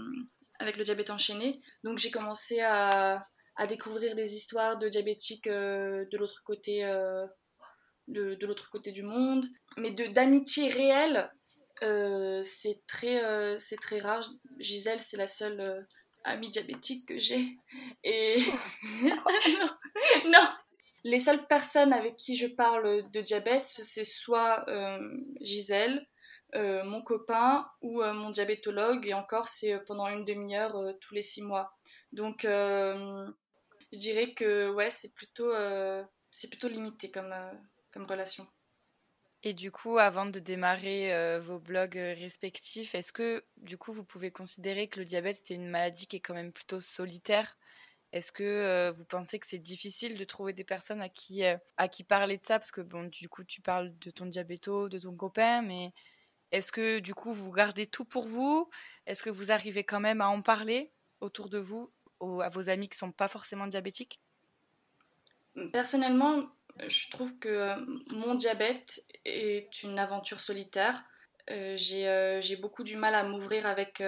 avec 0.58 0.76
le 0.76 0.84
diabète 0.84 1.10
enchaîné. 1.10 1.60
Donc 1.84 1.99
j'ai 1.99 2.10
commencé 2.10 2.60
à, 2.60 3.26
à, 3.56 3.66
découvrir 3.66 4.14
des 4.14 4.34
histoires 4.34 4.78
de 4.78 4.88
diabétiques 4.88 5.46
euh, 5.46 6.04
de 6.10 6.18
l'autre 6.18 6.42
côté, 6.44 6.82
de, 8.08 8.34
de 8.34 8.46
l'autre 8.46 8.70
côté 8.70 8.92
du 8.92 9.02
monde, 9.02 9.46
mais 9.76 9.90
d'amitié 9.90 10.68
réelle. 10.68 11.30
c'est 12.44 12.82
très, 12.87 13.58
c'est 13.58 13.80
très 13.80 14.00
rare. 14.00 14.28
Gisèle, 14.58 15.00
c'est 15.00 15.16
la 15.16 15.26
seule 15.26 15.87
amie 16.25 16.50
diabétique 16.50 17.08
que 17.08 17.18
j'ai. 17.18 17.58
Et 18.04 18.37
non, 19.02 19.70
non, 20.26 20.49
les 21.04 21.21
seules 21.21 21.47
personnes 21.47 21.92
avec 21.92 22.16
qui 22.16 22.37
je 22.37 22.47
parle 22.47 23.11
de 23.11 23.21
diabète, 23.21 23.64
c'est 23.64 24.04
soit 24.04 24.69
euh, 24.69 24.99
Gisèle, 25.40 26.07
euh, 26.54 26.85
mon 26.85 27.02
copain 27.02 27.66
ou 27.80 28.02
euh, 28.02 28.12
mon 28.12 28.30
diabétologue, 28.30 29.07
et 29.07 29.14
encore 29.14 29.49
c'est 29.49 29.78
pendant 29.87 30.09
une 30.09 30.25
demi-heure 30.25 30.76
tous 31.00 31.14
les 31.14 31.23
six 31.23 31.42
mois. 31.42 31.76
Donc 32.12 32.42
je 32.42 33.33
dirais 33.92 34.35
que 34.35 34.71
ouais, 34.71 34.90
c'est 34.90 35.14
plutôt, 35.14 35.52
plutôt 36.50 36.69
limité 36.69 37.11
comme, 37.11 37.35
comme 37.92 38.04
relation. 38.04 38.47
Et 39.42 39.54
du 39.54 39.71
coup, 39.73 39.97
avant 39.97 40.26
de 40.26 40.38
démarrer 40.38 41.38
vos 41.38 41.59
blogs 41.59 41.95
respectifs, 41.95 42.95
est-ce 42.95 43.12
que 43.12 43.42
du 43.57 43.78
coup 43.78 43.92
vous 43.92 44.04
pouvez 44.04 44.30
considérer 44.30 44.88
que 44.88 44.99
le 44.99 45.07
diabète 45.07 45.40
c'est 45.42 45.54
une 45.54 45.69
maladie 45.69 46.07
qui 46.07 46.16
est 46.16 46.21
quand 46.21 46.35
même 46.35 46.52
plutôt 46.52 46.80
solitaire? 46.80 47.57
Est-ce 48.12 48.33
que 48.33 48.93
vous 48.97 49.05
pensez 49.05 49.38
que 49.38 49.47
c'est 49.47 49.59
difficile 49.59 50.19
de 50.19 50.25
trouver 50.25 50.52
des 50.52 50.64
personnes 50.64 51.00
à 51.00 51.09
qui, 51.09 51.43
à 51.45 51.88
qui 51.88 52.05
parler 52.05 52.38
de 52.38 52.43
ça? 52.45 52.59
Parce 52.59 52.73
que 52.73 52.81
bon, 52.81 53.05
du 53.09 53.29
coup, 53.29 53.45
tu 53.45 53.61
parles 53.62 53.97
de 53.99 54.11
ton 54.11 54.26
diabéto, 54.26 54.88
de 54.88 54.99
ton 54.99 55.14
copain, 55.17 55.62
mais 55.62 55.93
est-ce 56.52 56.73
que 56.73 57.00
du 57.00 57.14
coup, 57.14 57.33
vous 57.33 57.52
gardez 57.52 57.87
tout 57.87 58.05
pour 58.05 58.26
vous? 58.29 58.69
Est-ce 59.07 59.23
que 59.23 59.31
vous 59.31 59.52
arrivez 59.52 59.85
quand 59.85 60.00
même 60.00 60.21
à 60.21 60.29
en 60.29 60.43
parler 60.43 60.93
autour 61.21 61.49
de 61.50 61.59
vous, 61.59 61.93
à 62.43 62.49
vos 62.50 62.69
amis 62.69 62.88
qui 62.88 62.97
ne 62.97 63.09
sont 63.09 63.12
pas 63.12 63.29
forcément 63.29 63.67
diabétiques? 63.69 64.21
Mmh, 65.55 65.71
Personnellement, 65.71 66.49
je 66.87 67.11
trouve 67.11 67.38
que 67.38 67.75
mon 68.14 68.35
diabète 68.35 69.00
est 69.25 69.83
une 69.83 69.99
aventure 69.99 70.40
solitaire. 70.40 71.05
j'ai 71.49 72.57
beaucoup 72.61 72.85
du 72.85 72.97
mal 72.97 73.14
à 73.14 73.25
m'ouvrir 73.25 73.67
avec 73.67 74.02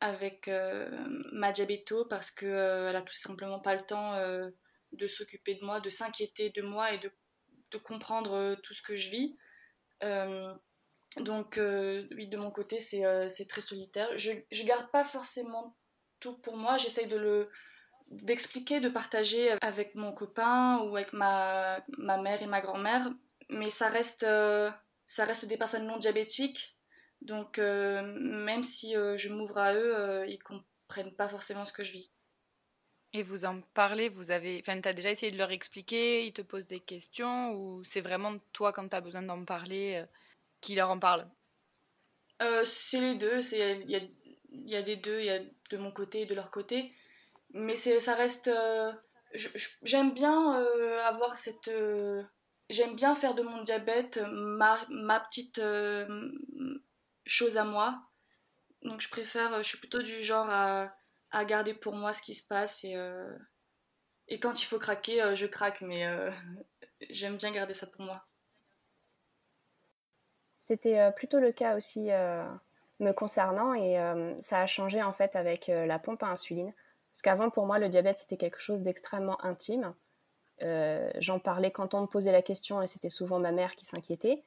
avec 0.00 0.48
euh, 0.48 0.88
ma 1.32 1.52
diabéto 1.52 2.06
parce 2.06 2.30
qu'elle 2.30 2.48
euh, 2.48 2.90
elle 2.90 2.96
a 2.96 3.02
tout 3.02 3.14
simplement 3.14 3.60
pas 3.60 3.74
le 3.74 3.82
temps 3.82 4.14
euh, 4.14 4.50
de 4.92 5.06
s'occuper 5.06 5.56
de 5.56 5.64
moi, 5.64 5.80
de 5.80 5.90
s'inquiéter 5.90 6.50
de 6.50 6.62
moi 6.62 6.92
et 6.92 6.98
de, 6.98 7.12
de, 7.70 7.78
comprendre 7.78 8.56
tout 8.62 8.74
ce 8.74 8.82
que 8.82 8.96
je 8.96 9.10
vis. 9.10 9.36
donc, 11.16 11.60
oui, 11.60 12.26
de 12.28 12.36
mon 12.36 12.50
côté, 12.50 12.80
c'est 12.80 13.48
très 13.48 13.60
solitaire. 13.60 14.08
Je 14.16 14.32
ne 14.32 14.66
garde 14.66 14.90
pas 14.90 15.04
forcément 15.04 15.76
tout 16.18 16.38
pour 16.38 16.56
moi, 16.56 16.76
j'essaye 16.76 17.06
de 17.06 17.16
le 17.16 17.50
d'expliquer, 18.10 18.80
de 18.80 18.88
partager 18.88 19.52
avec 19.60 19.94
mon 19.94 20.12
copain 20.12 20.78
ou 20.80 20.96
avec 20.96 21.12
ma, 21.12 21.80
ma 21.96 22.20
mère 22.20 22.42
et 22.42 22.46
ma 22.46 22.60
grand-mère, 22.60 23.08
mais 23.50 23.70
ça 23.70 23.88
reste, 23.88 24.26
ça 25.06 25.24
reste 25.24 25.44
des 25.44 25.56
personnes 25.56 25.86
non 25.86 25.96
diabétiques 25.96 26.76
donc, 27.22 27.58
euh, 27.58 28.02
même 28.02 28.62
si 28.62 28.96
euh, 28.96 29.16
je 29.16 29.28
m'ouvre 29.28 29.58
à 29.58 29.74
eux, 29.74 29.98
euh, 29.98 30.26
ils 30.26 30.42
comprennent 30.42 31.14
pas 31.14 31.28
forcément 31.28 31.66
ce 31.66 31.72
que 31.72 31.84
je 31.84 31.92
vis. 31.92 32.10
Et 33.12 33.22
vous 33.22 33.44
en 33.44 33.60
parlez, 33.74 34.08
vous 34.08 34.30
avez. 34.30 34.58
Enfin, 34.60 34.80
t'as 34.80 34.92
déjà 34.92 35.10
essayé 35.10 35.32
de 35.32 35.36
leur 35.36 35.50
expliquer, 35.50 36.26
ils 36.26 36.32
te 36.32 36.42
posent 36.42 36.68
des 36.68 36.80
questions, 36.80 37.52
ou 37.52 37.84
c'est 37.84 38.00
vraiment 38.00 38.38
toi, 38.52 38.72
quand 38.72 38.88
tu 38.88 38.96
as 38.96 39.00
besoin 39.00 39.22
d'en 39.22 39.44
parler, 39.44 40.04
qui 40.60 40.76
leur 40.76 40.90
en 40.90 40.98
parle? 40.98 41.28
C'est 42.64 43.00
les 43.00 43.16
deux, 43.16 43.40
il 43.52 43.90
y 43.90 43.96
a, 43.96 44.00
y 44.52 44.76
a, 44.76 44.82
des 44.82 44.96
deux, 44.96 45.18
il 45.18 45.26
y 45.26 45.30
a 45.30 45.40
de 45.40 45.76
mon 45.76 45.90
côté 45.90 46.22
et 46.22 46.26
de 46.26 46.34
leur 46.34 46.50
côté. 46.50 46.94
Mais 47.52 47.74
ça 47.74 48.14
reste. 48.14 48.48
J'aime 49.34 50.14
bien 50.14 50.52
avoir 51.04 51.36
cette. 51.36 51.70
J'aime 52.70 52.94
bien 52.94 53.16
faire 53.16 53.34
de 53.34 53.42
mon 53.42 53.62
diabète 53.62 54.20
ma, 54.30 54.78
ma 54.88 55.18
petite 55.18 55.60
chose 57.26 57.56
à 57.56 57.64
moi. 57.64 58.00
Donc 58.82 59.00
je 59.00 59.08
préfère, 59.08 59.62
je 59.62 59.68
suis 59.68 59.78
plutôt 59.78 60.02
du 60.02 60.22
genre 60.22 60.48
à, 60.48 60.92
à 61.30 61.44
garder 61.44 61.74
pour 61.74 61.94
moi 61.94 62.12
ce 62.12 62.22
qui 62.22 62.34
se 62.34 62.46
passe 62.46 62.84
et, 62.84 62.96
euh, 62.96 63.36
et 64.28 64.38
quand 64.38 64.62
il 64.62 64.64
faut 64.64 64.78
craquer, 64.78 65.22
euh, 65.22 65.34
je 65.34 65.46
craque, 65.46 65.80
mais 65.80 66.06
euh, 66.06 66.30
j'aime 67.10 67.36
bien 67.36 67.52
garder 67.52 67.74
ça 67.74 67.86
pour 67.86 68.04
moi. 68.04 68.24
C'était 70.58 71.10
plutôt 71.12 71.40
le 71.40 71.52
cas 71.52 71.74
aussi 71.74 72.10
me 73.00 73.12
concernant 73.12 73.72
et 73.72 73.96
ça 74.40 74.60
a 74.60 74.66
changé 74.66 75.02
en 75.02 75.12
fait 75.12 75.34
avec 75.34 75.68
la 75.68 75.98
pompe 75.98 76.22
à 76.22 76.26
insuline. 76.26 76.74
Parce 77.12 77.22
qu'avant 77.22 77.48
pour 77.48 77.64
moi 77.66 77.78
le 77.78 77.88
diabète 77.88 78.18
c'était 78.18 78.36
quelque 78.36 78.60
chose 78.60 78.82
d'extrêmement 78.82 79.42
intime. 79.42 79.94
J'en 80.60 81.38
parlais 81.40 81.70
quand 81.70 81.94
on 81.94 82.02
me 82.02 82.06
posait 82.06 82.30
la 82.30 82.42
question 82.42 82.82
et 82.82 82.86
c'était 82.86 83.08
souvent 83.08 83.38
ma 83.38 83.52
mère 83.52 83.74
qui 83.74 83.86
s'inquiétait 83.86 84.44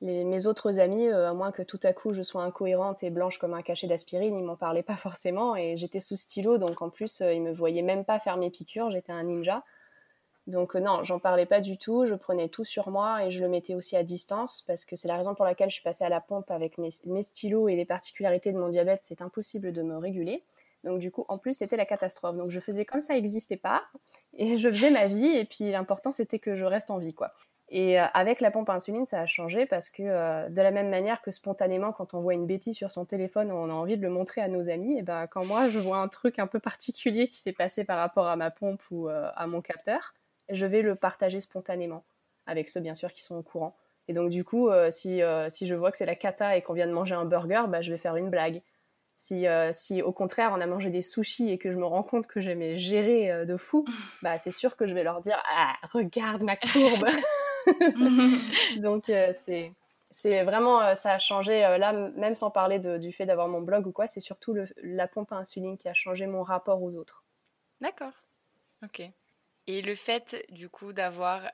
mes 0.00 0.46
autres 0.46 0.80
amis, 0.80 1.06
euh, 1.08 1.30
à 1.30 1.32
moins 1.32 1.52
que 1.52 1.62
tout 1.62 1.80
à 1.82 1.92
coup 1.92 2.12
je 2.14 2.22
sois 2.22 2.42
incohérente 2.42 3.02
et 3.02 3.10
blanche 3.10 3.38
comme 3.38 3.54
un 3.54 3.62
cachet 3.62 3.86
d'aspirine, 3.86 4.36
ils 4.38 4.44
m'en 4.44 4.56
parlaient 4.56 4.82
pas 4.82 4.96
forcément 4.96 5.56
et 5.56 5.76
j'étais 5.76 6.00
sous 6.00 6.16
stylo, 6.16 6.58
donc 6.58 6.82
en 6.82 6.90
plus 6.90 7.20
euh, 7.20 7.32
ils 7.32 7.42
me 7.42 7.52
voyaient 7.52 7.82
même 7.82 8.04
pas 8.04 8.18
faire 8.18 8.36
mes 8.36 8.50
piqûres, 8.50 8.90
j'étais 8.90 9.12
un 9.12 9.22
ninja. 9.22 9.62
Donc 10.46 10.76
euh, 10.76 10.80
non, 10.80 11.04
j'en 11.04 11.18
parlais 11.18 11.46
pas 11.46 11.60
du 11.60 11.78
tout, 11.78 12.04
je 12.06 12.14
prenais 12.14 12.48
tout 12.48 12.64
sur 12.64 12.90
moi 12.90 13.24
et 13.24 13.30
je 13.30 13.40
le 13.40 13.48
mettais 13.48 13.74
aussi 13.74 13.96
à 13.96 14.02
distance 14.02 14.62
parce 14.66 14.84
que 14.84 14.94
c'est 14.94 15.08
la 15.08 15.16
raison 15.16 15.34
pour 15.34 15.46
laquelle 15.46 15.70
je 15.70 15.74
suis 15.74 15.82
passée 15.82 16.04
à 16.04 16.10
la 16.10 16.20
pompe 16.20 16.50
avec 16.50 16.76
mes, 16.76 16.90
mes 17.06 17.22
stylos 17.22 17.68
et 17.68 17.76
les 17.76 17.86
particularités 17.86 18.52
de 18.52 18.58
mon 18.58 18.68
diabète, 18.68 19.00
c'est 19.02 19.22
impossible 19.22 19.72
de 19.72 19.82
me 19.82 19.96
réguler. 19.96 20.42
Donc 20.82 20.98
du 20.98 21.10
coup, 21.10 21.24
en 21.28 21.38
plus, 21.38 21.54
c'était 21.54 21.78
la 21.78 21.86
catastrophe. 21.86 22.36
Donc 22.36 22.50
je 22.50 22.60
faisais 22.60 22.84
comme 22.84 23.00
ça 23.00 23.14
n'existait 23.14 23.56
pas 23.56 23.82
et 24.34 24.58
je 24.58 24.68
faisais 24.68 24.90
ma 24.90 25.06
vie 25.06 25.34
et 25.34 25.46
puis 25.46 25.70
l'important 25.70 26.12
c'était 26.12 26.38
que 26.38 26.56
je 26.56 26.64
reste 26.64 26.90
en 26.90 26.98
vie 26.98 27.14
quoi. 27.14 27.32
Et 27.70 27.98
euh, 27.98 28.04
avec 28.12 28.40
la 28.40 28.50
pompe 28.50 28.68
à 28.68 28.74
insuline, 28.74 29.06
ça 29.06 29.20
a 29.20 29.26
changé 29.26 29.64
parce 29.66 29.88
que 29.88 30.02
euh, 30.02 30.48
de 30.48 30.60
la 30.60 30.70
même 30.70 30.90
manière 30.90 31.22
que 31.22 31.30
spontanément, 31.30 31.92
quand 31.92 32.12
on 32.14 32.20
voit 32.20 32.34
une 32.34 32.46
bêtise 32.46 32.76
sur 32.76 32.90
son 32.90 33.06
téléphone, 33.06 33.50
on 33.50 33.70
a 33.70 33.72
envie 33.72 33.96
de 33.96 34.02
le 34.02 34.10
montrer 34.10 34.42
à 34.42 34.48
nos 34.48 34.68
amis, 34.68 34.98
et 34.98 35.02
ben 35.02 35.26
quand 35.26 35.46
moi 35.46 35.68
je 35.68 35.78
vois 35.78 35.98
un 35.98 36.08
truc 36.08 36.38
un 36.38 36.46
peu 36.46 36.60
particulier 36.60 37.26
qui 37.28 37.38
s'est 37.38 37.52
passé 37.52 37.84
par 37.84 37.98
rapport 37.98 38.26
à 38.26 38.36
ma 38.36 38.50
pompe 38.50 38.82
ou 38.90 39.08
euh, 39.08 39.30
à 39.34 39.46
mon 39.46 39.62
capteur, 39.62 40.14
je 40.50 40.66
vais 40.66 40.82
le 40.82 40.94
partager 40.94 41.40
spontanément 41.40 42.04
avec 42.46 42.68
ceux 42.68 42.80
bien 42.80 42.94
sûr 42.94 43.12
qui 43.12 43.22
sont 43.22 43.36
au 43.36 43.42
courant. 43.42 43.74
Et 44.08 44.12
donc 44.12 44.28
du 44.28 44.44
coup, 44.44 44.68
si, 44.90 45.22
si 45.48 45.66
je 45.66 45.74
vois 45.74 45.90
que 45.90 45.96
c'est 45.96 46.04
la 46.04 46.14
cata 46.14 46.58
et 46.58 46.60
qu'on 46.60 46.74
vient 46.74 46.86
de 46.86 46.92
manger 46.92 47.14
un 47.14 47.24
burger, 47.24 47.62
bah, 47.68 47.80
je 47.80 47.90
vais 47.90 47.96
faire 47.96 48.16
une 48.16 48.28
blague. 48.28 48.60
Si, 49.14 49.46
si, 49.72 50.02
au 50.02 50.12
contraire 50.12 50.52
on 50.54 50.60
a 50.60 50.66
mangé 50.66 50.90
des 50.90 51.00
sushis 51.00 51.50
et 51.50 51.56
que 51.56 51.72
je 51.72 51.78
me 51.78 51.86
rends 51.86 52.02
compte 52.02 52.26
que 52.26 52.42
j'aimais 52.42 52.76
gérer 52.76 53.46
de 53.46 53.56
fou, 53.56 53.86
bah, 54.22 54.38
c'est 54.38 54.50
sûr 54.50 54.76
que 54.76 54.86
je 54.86 54.92
vais 54.92 55.04
leur 55.04 55.22
dire 55.22 55.42
Ah, 55.56 55.72
regarde 55.90 56.42
ma 56.42 56.56
courbe 56.56 57.06
Donc 58.78 59.08
euh, 59.08 59.32
c'est 59.44 59.72
c'est 60.10 60.44
vraiment 60.44 60.80
euh, 60.80 60.94
ça 60.94 61.12
a 61.12 61.18
changé 61.18 61.64
euh, 61.64 61.78
là 61.78 61.92
même 61.92 62.34
sans 62.34 62.50
parler 62.50 62.78
du 62.78 63.12
fait 63.12 63.26
d'avoir 63.26 63.48
mon 63.48 63.60
blog 63.60 63.86
ou 63.86 63.92
quoi 63.92 64.06
c'est 64.06 64.20
surtout 64.20 64.52
le, 64.52 64.68
la 64.82 65.08
pompe 65.08 65.32
à 65.32 65.36
insuline 65.36 65.76
qui 65.76 65.88
a 65.88 65.94
changé 65.94 66.26
mon 66.26 66.42
rapport 66.42 66.82
aux 66.82 66.94
autres. 66.94 67.24
D'accord. 67.80 68.12
Ok. 68.82 69.02
Et 69.66 69.82
le 69.82 69.94
fait 69.94 70.44
du 70.50 70.68
coup 70.68 70.92
d'avoir 70.92 71.50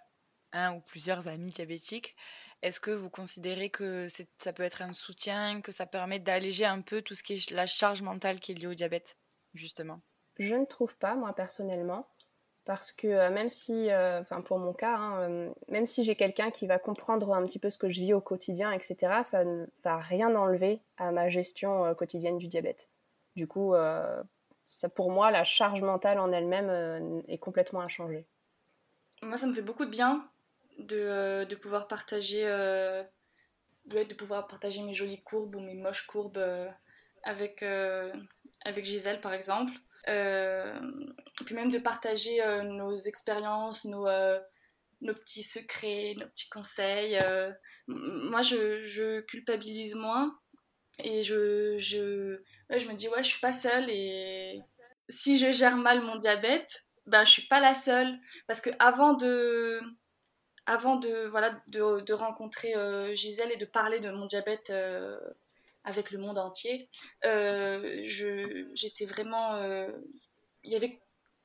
un 0.53 0.75
ou 0.75 0.81
plusieurs 0.81 1.29
amis 1.29 1.53
diabétiques 1.53 2.17
est-ce 2.63 2.81
que 2.81 2.91
vous 2.91 3.09
considérez 3.09 3.71
que 3.71 4.07
ça 4.37 4.53
peut 4.53 4.63
être 4.63 4.83
un 4.83 4.93
soutien 4.93 5.63
que 5.63 5.73
ça 5.73 5.87
permet 5.87 6.19
d'alléger 6.19 6.67
un 6.67 6.83
peu 6.83 7.01
tout 7.01 7.15
ce 7.15 7.23
qui 7.23 7.35
est 7.35 7.51
la 7.51 7.67
charge 7.67 8.03
mentale 8.03 8.39
qui 8.39 8.53
est 8.53 8.55
liée 8.55 8.67
au 8.67 8.75
diabète 8.75 9.17
justement? 9.55 10.03
Je 10.39 10.55
ne 10.55 10.67
trouve 10.67 10.97
pas 10.97 11.15
moi 11.15 11.33
personnellement 11.35 12.07
parce 12.65 12.93
que 12.93 13.07
euh, 13.07 13.31
même 13.31 13.49
si, 13.49 13.91
euh, 13.91 14.21
enfin 14.21 14.43
pour 14.43 14.59
mon 14.59 14.73
cas, 14.73 14.95
hein, 14.97 15.21
euh, 15.23 15.51
même 15.69 15.87
si 15.87 16.05
j'ai 16.05 16.15
quelqu'un 16.15 16.51
qui 16.51 16.67
va 16.67 16.79
comprendre 16.79 17.33
un 17.35 17.45
petit 17.47 17.59
peu 17.59 17.71
ce 17.71 17.79
que 17.79 17.89
je 17.89 18.01
vis 18.01 18.13
au 18.13 18.21
quotidien, 18.21 18.71
etc., 18.73 19.23
ça 19.25 19.45
ne 19.45 19.67
va 19.83 19.99
rien 19.99 20.35
enlever 20.35 20.81
à 20.97 21.11
ma 21.11 21.29
gestion 21.29 21.95
quotidienne 21.95 22.39
du 22.39 22.49
diabète. 22.49 22.89
Du 23.37 23.47
coup, 23.47 23.75
ça, 24.67 24.89
pour 24.89 25.11
moi, 25.11 25.31
la 25.31 25.45
charge 25.45 25.83
mentale 25.83 26.19
en 26.19 26.33
elle-même 26.33 27.23
est 27.29 27.39
complètement 27.39 27.81
inchangée. 27.81 28.27
Moi, 29.23 29.37
ça 29.37 29.47
me 29.47 29.55
fait 29.55 29.63
beaucoup 29.63 29.85
de 29.85 29.91
bien 29.91 30.29
de, 30.79 31.45
de 31.45 31.55
pouvoir 31.55 31.87
partager, 31.89 32.43
de 32.45 34.15
pouvoir 34.15 34.49
partager 34.49 34.83
mes 34.83 34.95
jolies 34.95 35.23
courbes 35.23 35.55
ou 35.57 35.61
mes 35.61 35.75
moches 35.75 36.07
courbes 36.07 36.43
avec, 37.25 37.63
avec 38.65 38.85
Gisèle, 38.85 39.21
par 39.21 39.33
exemple. 39.33 39.73
Euh, 40.09 40.81
puis 41.45 41.55
même 41.55 41.71
de 41.71 41.79
partager 41.79 42.43
euh, 42.43 42.63
nos 42.63 42.97
expériences, 42.97 43.85
nos, 43.85 44.07
euh, 44.07 44.39
nos 45.03 45.13
petits 45.15 45.43
secrets, 45.43 46.15
nos 46.19 46.27
petits 46.27 46.49
conseils. 46.49 47.19
moi, 47.87 48.43
je, 48.43 48.83
je, 48.83 49.21
culpabilise 49.21 49.95
moins 49.95 50.39
et 51.05 51.23
je, 51.23 51.77
je, 51.79 52.41
je 52.71 52.87
me 52.87 52.95
dis, 52.95 53.09
ouais, 53.09 53.23
je 53.23 53.31
suis 53.31 53.41
pas 53.41 53.53
seule 53.53 53.89
et 53.91 54.61
si 55.09 55.39
je 55.39 55.53
gère 55.53 55.77
mal 55.77 56.03
mon 56.03 56.17
diabète, 56.17 56.87
ben, 57.07 57.25
je 57.25 57.31
suis 57.31 57.47
pas 57.47 57.61
la 57.61 57.75
seule. 57.75 58.19
Parce 58.47 58.61
que 58.61 58.71
avant 58.79 59.15
de, 59.15 59.81
avant 60.67 60.97
de, 60.97 61.27
voilà, 61.29 61.51
de, 61.69 62.01
de 62.01 62.13
rencontrer 62.13 62.75
Gisèle 63.17 63.53
et 63.53 63.57
de 63.57 63.65
parler 63.65 64.01
de 64.01 64.11
mon 64.11 64.27
diabète 64.27 64.73
avec 65.85 66.11
le 66.11 66.19
monde 66.19 66.39
entier. 66.39 66.89
Euh, 67.25 68.03
j'étais 68.75 69.07
vraiment. 69.07 69.55
Euh, 69.57 69.91
il 70.63 70.73
y 70.73 70.77
avait 70.77 71.01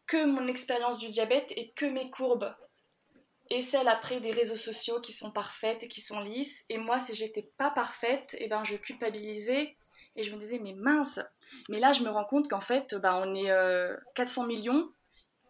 que 0.07 0.25
mon 0.25 0.47
expérience 0.47 0.99
du 0.99 1.09
diabète 1.09 1.51
et 1.55 1.71
que 1.71 1.85
mes 1.85 2.09
courbes. 2.09 2.53
Et 3.51 3.61
celles 3.61 3.87
après 3.87 4.19
des 4.19 4.31
réseaux 4.31 4.55
sociaux 4.55 4.99
qui 5.01 5.11
sont 5.11 5.31
parfaites 5.31 5.83
et 5.83 5.87
qui 5.87 6.01
sont 6.01 6.19
lisses. 6.19 6.65
Et 6.69 6.77
moi, 6.77 6.99
si 6.99 7.15
j'étais 7.15 7.51
pas 7.57 7.69
parfaite, 7.69 8.33
et 8.33 8.45
eh 8.45 8.47
ben, 8.47 8.63
je 8.63 8.75
culpabilisais 8.75 9.75
et 10.15 10.23
je 10.23 10.33
me 10.33 10.37
disais, 10.37 10.59
mais 10.59 10.73
mince. 10.73 11.19
Mais 11.69 11.79
là, 11.79 11.93
je 11.93 12.01
me 12.01 12.09
rends 12.09 12.25
compte 12.25 12.49
qu'en 12.49 12.61
fait, 12.61 12.95
ben, 12.95 13.13
on 13.13 13.35
est 13.35 13.51
400 14.15 14.43
euh, 14.43 14.47
millions. 14.47 14.91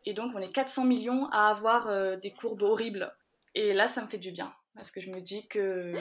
Et 0.06 0.14
donc, 0.14 0.34
on 0.36 0.40
est 0.40 0.52
400 0.52 0.86
millions 0.86 1.28
à 1.32 1.50
avoir 1.50 2.18
des 2.20 2.32
courbes 2.32 2.64
horribles. 2.64 3.16
Et 3.56 3.74
là, 3.74 3.88
ça 3.88 4.02
me 4.02 4.08
fait 4.08 4.18
du 4.18 4.32
bien. 4.32 4.52
Parce 4.76 4.92
que 4.92 5.00
je 5.00 5.10
me 5.10 5.22
dis 5.22 5.48
que 5.48 5.94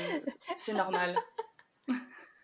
c'est 0.56 0.74
normal. 0.74 1.16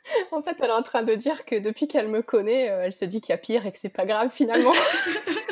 En 0.32 0.42
fait, 0.42 0.56
elle 0.60 0.70
est 0.70 0.72
en 0.72 0.82
train 0.82 1.02
de 1.02 1.14
dire 1.14 1.44
que 1.44 1.56
depuis 1.58 1.88
qu'elle 1.88 2.08
me 2.08 2.22
connaît, 2.22 2.70
euh, 2.70 2.84
elle 2.84 2.92
se 2.92 3.04
dit 3.04 3.20
qu'il 3.20 3.30
y 3.30 3.34
a 3.34 3.38
pire 3.38 3.66
et 3.66 3.72
que 3.72 3.78
c'est 3.78 3.88
pas 3.88 4.06
grave 4.06 4.30
finalement. 4.32 4.72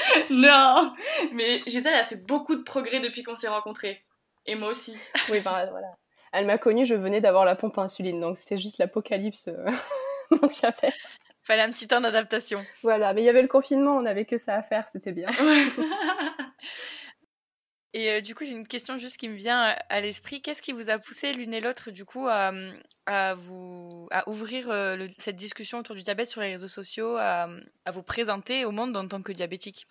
non, 0.30 0.92
mais 1.32 1.60
Gisèle 1.66 1.94
a 1.94 2.04
fait 2.04 2.16
beaucoup 2.16 2.56
de 2.56 2.62
progrès 2.62 3.00
depuis 3.00 3.22
qu'on 3.22 3.34
s'est 3.34 3.48
rencontrés. 3.48 4.04
Et 4.46 4.54
moi 4.54 4.70
aussi. 4.70 4.96
Oui, 5.30 5.40
bah, 5.40 5.66
voilà. 5.70 5.88
Elle 6.32 6.46
m'a 6.46 6.58
connue, 6.58 6.86
je 6.86 6.94
venais 6.94 7.20
d'avoir 7.20 7.44
la 7.44 7.56
pompe 7.56 7.78
à 7.78 7.82
insuline, 7.82 8.20
donc 8.20 8.38
c'était 8.38 8.56
juste 8.56 8.78
l'apocalypse, 8.78 9.48
euh, 9.48 9.66
mon 10.30 10.46
diabète. 10.46 10.94
Fallait 11.42 11.62
un 11.62 11.70
petit 11.70 11.88
temps 11.88 12.00
d'adaptation. 12.00 12.64
Voilà, 12.82 13.12
mais 13.12 13.22
il 13.22 13.24
y 13.24 13.28
avait 13.28 13.42
le 13.42 13.48
confinement, 13.48 13.96
on 13.96 14.02
n'avait 14.02 14.26
que 14.26 14.38
ça 14.38 14.54
à 14.54 14.62
faire, 14.62 14.88
c'était 14.88 15.12
bien. 15.12 15.28
Et 17.92 18.10
euh, 18.10 18.20
du 18.20 18.34
coup, 18.34 18.44
j'ai 18.44 18.52
une 18.52 18.68
question 18.68 18.98
juste 18.98 19.16
qui 19.16 19.28
me 19.28 19.34
vient 19.34 19.74
à 19.88 20.00
l'esprit. 20.00 20.40
Qu'est-ce 20.40 20.62
qui 20.62 20.72
vous 20.72 20.90
a 20.90 20.98
poussé 20.98 21.32
l'une 21.32 21.52
et 21.52 21.60
l'autre, 21.60 21.90
du 21.90 22.04
coup, 22.04 22.26
à, 22.28 23.34
vous, 23.34 24.06
à 24.12 24.28
ouvrir 24.28 24.70
euh, 24.70 25.08
cette 25.18 25.36
discussion 25.36 25.78
autour 25.78 25.96
du 25.96 26.02
diabète 26.02 26.28
sur 26.28 26.40
les 26.40 26.52
réseaux 26.52 26.68
sociaux, 26.68 27.16
à, 27.16 27.48
vous 27.92 28.02
présenter 28.02 28.64
au 28.64 28.70
monde 28.70 28.96
en 28.96 29.08
tant 29.08 29.22
que 29.22 29.32
diabétique? 29.32 29.86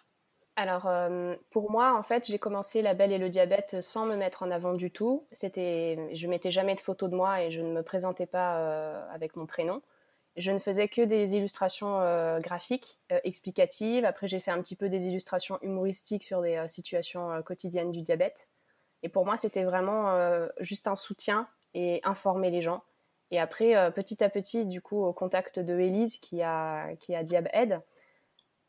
Alors, 0.55 0.87
euh, 0.87 1.35
pour 1.51 1.71
moi, 1.71 1.97
en 1.97 2.03
fait, 2.03 2.27
j'ai 2.27 2.39
commencé 2.39 2.81
la 2.81 2.91
et 2.91 3.17
le 3.17 3.29
diabète 3.29 3.81
sans 3.81 4.05
me 4.05 4.15
mettre 4.15 4.43
en 4.43 4.51
avant 4.51 4.73
du 4.73 4.91
tout. 4.91 5.25
C'était, 5.31 6.09
je 6.13 6.27
mettais 6.27 6.51
jamais 6.51 6.75
de 6.75 6.81
photos 6.81 7.09
de 7.09 7.15
moi 7.15 7.41
et 7.43 7.51
je 7.51 7.61
ne 7.61 7.71
me 7.71 7.83
présentais 7.83 8.25
pas 8.25 9.05
avec 9.11 9.35
mon 9.35 9.45
prénom. 9.45 9.81
Je 10.37 10.51
ne 10.51 10.59
faisais 10.59 10.87
que 10.87 11.01
des 11.01 11.35
illustrations 11.35 11.99
euh, 11.99 12.39
graphiques 12.39 12.99
euh, 13.11 13.19
explicatives. 13.23 14.05
Après, 14.05 14.27
j'ai 14.27 14.39
fait 14.39 14.51
un 14.51 14.61
petit 14.61 14.75
peu 14.75 14.89
des 14.89 15.07
illustrations 15.07 15.59
humoristiques 15.61 16.23
sur 16.23 16.41
des 16.41 16.55
euh, 16.55 16.67
situations 16.67 17.41
quotidiennes 17.43 17.91
du 17.91 18.01
diabète. 18.01 18.49
Et 19.03 19.09
pour 19.09 19.25
moi, 19.25 19.37
c'était 19.37 19.63
vraiment 19.63 20.13
juste 20.59 20.85
un 20.85 20.97
soutien 20.97 21.47
et 21.73 22.01
informer 22.03 22.51
les 22.51 22.61
gens. 22.61 22.83
Et 23.31 23.39
après, 23.39 23.91
petit 23.93 24.21
à 24.21 24.29
petit, 24.29 24.65
du 24.65 24.81
coup, 24.81 25.01
au 25.01 25.13
contact 25.13 25.57
de 25.57 25.79
Élise 25.79 26.17
qui 26.17 26.41
a, 26.41 26.93
qui 26.97 27.15
a 27.15 27.23
Diab 27.23 27.47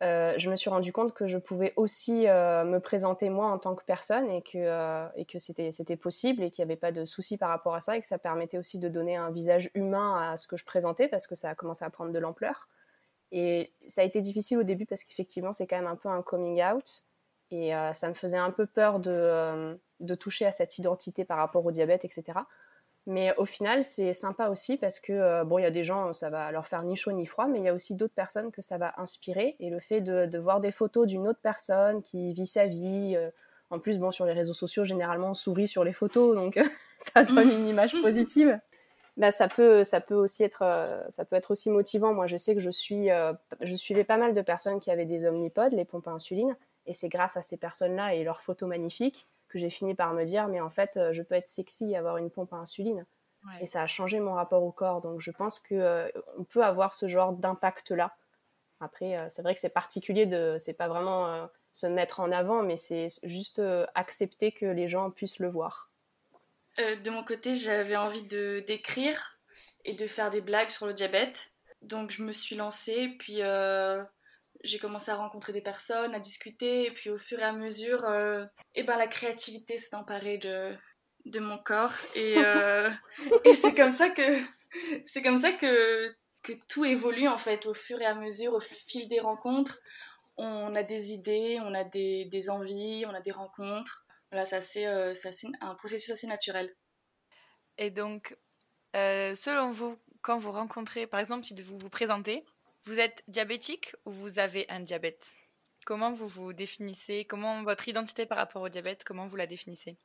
euh, 0.02 0.34
je 0.38 0.48
me 0.48 0.56
suis 0.56 0.70
rendu 0.70 0.92
compte 0.92 1.12
que 1.12 1.28
je 1.28 1.36
pouvais 1.36 1.74
aussi 1.76 2.26
euh, 2.26 2.64
me 2.64 2.80
présenter 2.80 3.28
moi 3.28 3.48
en 3.48 3.58
tant 3.58 3.74
que 3.74 3.84
personne 3.84 4.30
et 4.30 4.40
que, 4.40 4.56
euh, 4.56 5.06
que 5.28 5.38
c'était, 5.38 5.72
c'était 5.72 5.96
possible 5.96 6.42
et 6.42 6.50
qu'il 6.50 6.64
n'y 6.64 6.70
avait 6.70 6.80
pas 6.80 6.90
de 6.90 7.04
souci 7.04 7.36
par 7.36 7.50
rapport 7.50 7.74
à 7.74 7.82
ça 7.82 7.96
et 7.96 8.00
que 8.00 8.06
ça 8.06 8.18
permettait 8.18 8.56
aussi 8.56 8.78
de 8.78 8.88
donner 8.88 9.16
un 9.16 9.30
visage 9.30 9.70
humain 9.74 10.32
à 10.32 10.36
ce 10.38 10.48
que 10.48 10.56
je 10.56 10.64
présentais 10.64 11.06
parce 11.06 11.26
que 11.26 11.34
ça 11.34 11.50
a 11.50 11.54
commencé 11.54 11.84
à 11.84 11.90
prendre 11.90 12.12
de 12.12 12.18
l'ampleur. 12.18 12.68
Et 13.30 13.72
ça 13.88 14.00
a 14.00 14.04
été 14.04 14.22
difficile 14.22 14.58
au 14.58 14.62
début 14.62 14.86
parce 14.86 15.04
qu'effectivement 15.04 15.52
c'est 15.52 15.66
quand 15.66 15.76
même 15.76 15.86
un 15.86 15.96
peu 15.96 16.08
un 16.08 16.22
coming 16.22 16.62
out 16.64 17.04
et 17.52 17.72
ça 17.94 18.08
me 18.08 18.14
faisait 18.14 18.36
un 18.36 18.52
peu 18.52 18.64
peur 18.64 19.00
de, 19.00 19.76
de 19.98 20.14
toucher 20.14 20.46
à 20.46 20.52
cette 20.52 20.78
identité 20.78 21.24
par 21.24 21.36
rapport 21.36 21.64
au 21.64 21.72
diabète, 21.72 22.04
etc. 22.04 22.38
Mais 23.10 23.34
au 23.38 23.44
final, 23.44 23.82
c'est 23.82 24.12
sympa 24.14 24.50
aussi 24.50 24.76
parce 24.76 25.00
que, 25.00 25.12
euh, 25.12 25.42
bon, 25.42 25.58
il 25.58 25.62
y 25.62 25.66
a 25.66 25.72
des 25.72 25.82
gens, 25.82 26.12
ça 26.12 26.30
va 26.30 26.52
leur 26.52 26.68
faire 26.68 26.84
ni 26.84 26.94
chaud 26.94 27.10
ni 27.10 27.26
froid, 27.26 27.48
mais 27.48 27.58
il 27.58 27.64
y 27.64 27.68
a 27.68 27.74
aussi 27.74 27.96
d'autres 27.96 28.14
personnes 28.14 28.52
que 28.52 28.62
ça 28.62 28.78
va 28.78 28.94
inspirer. 28.98 29.56
Et 29.58 29.68
le 29.68 29.80
fait 29.80 30.00
de, 30.00 30.38
voir 30.38 30.60
des 30.60 30.70
photos 30.70 31.08
d'une 31.08 31.26
autre 31.26 31.40
personne 31.42 32.04
qui 32.04 32.32
vit 32.34 32.46
sa 32.46 32.66
vie, 32.66 33.14
euh, 33.16 33.28
en 33.70 33.80
plus, 33.80 33.98
bon, 33.98 34.12
sur 34.12 34.26
les 34.26 34.32
réseaux 34.32 34.54
sociaux, 34.54 34.84
généralement, 34.84 35.30
on 35.30 35.34
sourit 35.34 35.66
sur 35.66 35.82
les 35.82 35.92
photos, 35.92 36.36
donc 36.36 36.60
ça 36.98 37.24
donne 37.24 37.50
une 37.50 37.66
image 37.66 37.92
positive. 38.02 38.60
Bah, 39.16 39.32
ça 39.32 39.48
peut, 39.48 39.82
ça 39.82 40.00
peut 40.00 40.14
aussi 40.14 40.44
être, 40.44 40.62
euh, 40.62 41.02
ça 41.10 41.24
peut 41.24 41.34
être 41.34 41.50
aussi 41.50 41.68
motivant. 41.68 42.14
Moi, 42.14 42.28
je 42.28 42.36
sais 42.36 42.54
que 42.54 42.60
je 42.60 42.70
suis, 42.70 43.08
je 43.60 43.74
suivais 43.74 44.04
pas 44.04 44.18
mal 44.18 44.34
de 44.34 44.40
personnes 44.40 44.78
qui 44.78 44.92
avaient 44.92 45.04
des 45.04 45.26
omnipodes, 45.26 45.72
les 45.72 45.84
pompes 45.84 46.06
à 46.06 46.12
insuline, 46.12 46.56
et 46.86 46.94
c'est 46.94 47.08
grâce 47.08 47.36
à 47.36 47.42
ces 47.42 47.56
personnes-là 47.56 48.14
et 48.14 48.22
leurs 48.22 48.40
photos 48.40 48.68
magnifiques 48.68 49.26
que 49.50 49.58
j'ai 49.58 49.70
fini 49.70 49.94
par 49.94 50.14
me 50.14 50.24
dire, 50.24 50.48
mais 50.48 50.60
en 50.60 50.70
fait, 50.70 50.96
euh, 50.96 51.12
je 51.12 51.22
peux 51.22 51.34
être 51.34 51.48
sexy 51.48 51.90
et 51.90 51.96
avoir 51.96 52.16
une 52.16 52.30
pompe 52.30 52.52
à 52.52 52.56
insuline. 52.56 53.04
Et 53.62 53.66
ça 53.66 53.82
a 53.82 53.86
changé 53.86 54.20
mon 54.20 54.34
rapport 54.34 54.62
au 54.62 54.70
corps. 54.70 55.00
Donc 55.00 55.20
je 55.20 55.30
pense 55.30 55.60
qu'on 55.60 55.76
euh, 55.76 56.08
on 56.36 56.44
peut 56.44 56.62
avoir 56.62 56.92
ce 56.92 57.08
genre 57.08 57.32
d'impact-là. 57.32 58.14
Après, 58.80 59.16
euh, 59.16 59.26
c'est 59.30 59.40
vrai 59.40 59.54
que 59.54 59.60
c'est 59.60 59.70
particulier 59.70 60.26
de, 60.26 60.56
c'est 60.58 60.74
pas 60.74 60.88
vraiment 60.88 61.48
se 61.72 61.86
mettre 61.86 62.20
en 62.20 62.32
avant, 62.32 62.62
mais 62.62 62.76
c'est 62.76 63.08
juste 63.22 63.62
accepter 63.94 64.52
que 64.52 64.66
les 64.66 64.88
gens 64.88 65.10
puissent 65.10 65.38
le 65.38 65.48
voir. 65.48 65.90
de 66.76 67.10
mon 67.10 67.24
côté, 67.24 67.54
j'avais 67.54 67.96
envie 67.96 68.26
de 68.26 68.62
d'écrire 68.66 69.38
et 69.86 69.94
de 69.94 70.06
faire 70.06 70.30
des 70.30 70.42
blagues 70.42 70.70
sur 70.70 70.86
le 70.86 70.92
diabète. 70.92 71.52
Donc 71.80 72.10
je 72.10 72.22
me 72.22 72.32
suis 72.32 72.56
lancée, 72.56 73.08
puis 73.18 73.40
j'ai 74.62 74.78
commencé 74.78 75.10
à 75.10 75.16
rencontrer 75.16 75.52
des 75.52 75.60
personnes, 75.60 76.14
à 76.14 76.20
discuter, 76.20 76.86
et 76.86 76.90
puis 76.90 77.10
au 77.10 77.18
fur 77.18 77.38
et 77.38 77.44
à 77.44 77.52
mesure, 77.52 78.04
euh, 78.04 78.44
eh 78.74 78.82
ben, 78.82 78.96
la 78.96 79.06
créativité 79.06 79.78
s'est 79.78 79.96
emparée 79.96 80.38
de, 80.38 80.74
de 81.24 81.40
mon 81.40 81.58
corps. 81.58 81.94
Et, 82.14 82.34
euh, 82.36 82.90
et 83.44 83.54
c'est 83.54 83.74
comme 83.74 83.92
ça 83.92 84.10
que 84.10 84.22
c'est 85.06 85.22
comme 85.22 85.38
ça 85.38 85.52
que, 85.52 86.14
que 86.42 86.52
tout 86.68 86.84
évolue 86.84 87.28
en 87.28 87.38
fait 87.38 87.66
au 87.66 87.74
fur 87.74 88.00
et 88.00 88.06
à 88.06 88.14
mesure, 88.14 88.54
au 88.54 88.60
fil 88.60 89.08
des 89.08 89.20
rencontres. 89.20 89.80
On 90.36 90.74
a 90.74 90.82
des 90.82 91.12
idées, 91.12 91.58
on 91.62 91.74
a 91.74 91.84
des, 91.84 92.26
des 92.26 92.50
envies, 92.50 93.04
on 93.06 93.14
a 93.14 93.20
des 93.20 93.32
rencontres. 93.32 94.06
Voilà, 94.30 94.46
c'est 94.60 94.86
euh, 94.86 95.12
un 95.60 95.74
processus 95.74 96.10
assez 96.10 96.26
naturel. 96.26 96.74
Et 97.78 97.90
donc, 97.90 98.36
selon 98.94 99.70
vous, 99.70 99.98
quand 100.22 100.38
vous 100.38 100.52
rencontrez, 100.52 101.06
par 101.06 101.20
exemple, 101.20 101.44
si 101.44 101.54
vous 101.60 101.78
vous 101.78 101.90
présentez, 101.90 102.44
vous 102.84 102.98
êtes 102.98 103.22
diabétique 103.28 103.94
ou 104.06 104.10
vous 104.10 104.38
avez 104.38 104.66
un 104.68 104.80
diabète? 104.80 105.30
Comment 105.84 106.12
vous 106.12 106.28
vous 106.28 106.52
définissez? 106.52 107.24
Comment 107.24 107.62
votre 107.62 107.88
identité 107.88 108.26
par 108.26 108.38
rapport 108.38 108.62
au 108.62 108.68
diabète, 108.68 109.04
comment 109.04 109.26
vous 109.26 109.36
la 109.36 109.46
définissez? 109.46 109.96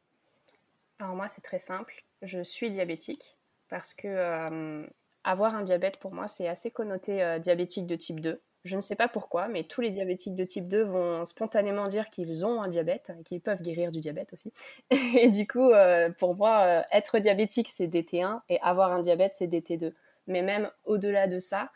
Alors 1.00 1.16
moi, 1.16 1.28
c'est 1.28 1.42
très 1.42 1.60
simple. 1.60 2.04
Je 2.22 2.44
suis 2.44 2.72
diabétique 2.72 3.38
parce 3.70 3.94
que 3.94 4.08
euh, 4.08 4.86
avoir 5.24 5.56
un 5.56 5.64
diabète 5.64 5.98
pour 5.98 6.14
moi, 6.14 6.28
c'est 6.28 6.48
assez 6.48 6.72
connoté 6.72 7.22
euh, 7.22 7.40
diabétique 7.40 7.88
de 7.88 7.96
type 7.96 8.20
2. 8.20 8.42
Je 8.64 8.76
ne 8.76 8.82
sais 8.82 8.96
pas 8.96 9.08
pourquoi, 9.08 9.48
mais 9.48 9.64
tous 9.64 9.82
les 9.82 9.92
diabétiques 9.92 10.36
de 10.36 10.44
type 10.44 10.68
2 10.68 10.84
vont 10.84 11.24
spontanément 11.26 11.88
dire 11.88 12.10
qu'ils 12.10 12.46
ont 12.46 12.62
un 12.62 12.68
diabète 12.68 13.12
et 13.20 13.24
qu'ils 13.24 13.42
peuvent 13.42 13.62
guérir 13.62 13.92
du 13.92 14.00
diabète 14.00 14.34
aussi. 14.34 14.52
Et 14.90 15.30
du 15.30 15.48
coup, 15.48 15.70
euh, 15.72 16.10
pour 16.10 16.36
moi, 16.36 16.84
être 16.92 17.20
diabétique, 17.20 17.70
c'est 17.72 17.88
DT1 17.88 18.42
et 18.50 18.60
avoir 18.62 18.92
un 18.92 19.02
diabète, 19.02 19.34
c'est 19.36 19.48
DT2. 19.48 19.94
Mais 20.28 20.42
même 20.42 20.72
au-delà 20.86 21.28
de 21.28 21.38
ça, 21.38 21.70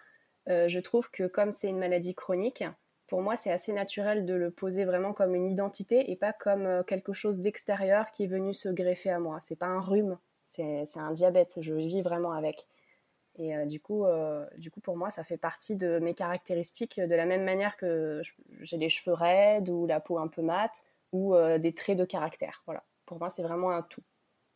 je 0.49 0.79
trouve 0.79 1.09
que 1.11 1.27
comme 1.27 1.53
c'est 1.53 1.69
une 1.69 1.79
maladie 1.79 2.15
chronique, 2.15 2.63
pour 3.09 3.23
moi, 3.23 3.35
c'est 3.37 3.51
assez 3.51 3.73
naturel 3.73 4.25
de 4.25 4.35
le 4.35 4.51
poser 4.51 4.85
vraiment 4.85 5.13
comme 5.13 5.33
une 5.33 5.49
identité 5.49 6.11
et 6.11 6.15
pas 6.15 6.31
comme 6.31 6.67
euh, 6.67 6.83
quelque 6.83 7.11
chose 7.11 7.39
d'extérieur 7.39 8.11
qui 8.11 8.23
est 8.23 8.27
venu 8.27 8.53
se 8.53 8.69
greffer 8.69 9.09
à 9.09 9.19
moi. 9.19 9.39
C'est 9.41 9.55
pas 9.55 9.65
un 9.65 9.81
rhume, 9.81 10.19
c'est 10.45 10.85
un 10.95 11.11
diabète. 11.11 11.57
Je 11.59 11.73
vis 11.73 12.03
vraiment 12.03 12.33
avec. 12.33 12.67
Et 13.35 13.55
euh, 13.55 13.65
du, 13.65 13.79
coup, 13.79 14.05
du 14.57 14.69
coup, 14.69 14.79
pour 14.79 14.95
moi, 14.95 15.09
ça 15.09 15.23
fait 15.23 15.37
partie 15.37 15.75
de 15.75 15.97
mes 15.99 16.13
caractéristiques 16.13 16.99
de 16.99 17.15
la 17.15 17.25
même 17.25 17.43
manière 17.43 17.77
que 17.77 18.21
j'ai 18.61 18.77
les 18.77 18.89
cheveux 18.89 19.15
raides 19.15 19.69
ou 19.69 19.87
la 19.87 19.99
peau 19.99 20.19
un 20.19 20.27
peu 20.27 20.43
mate 20.43 20.83
ou 21.11 21.35
des 21.57 21.73
traits 21.73 21.97
de 21.97 22.05
caractère. 22.05 22.61
Voilà. 22.65 22.83
Pour 23.07 23.17
moi, 23.17 23.31
c'est 23.31 23.41
vraiment 23.41 23.71
un 23.71 23.81
tout. 23.81 24.03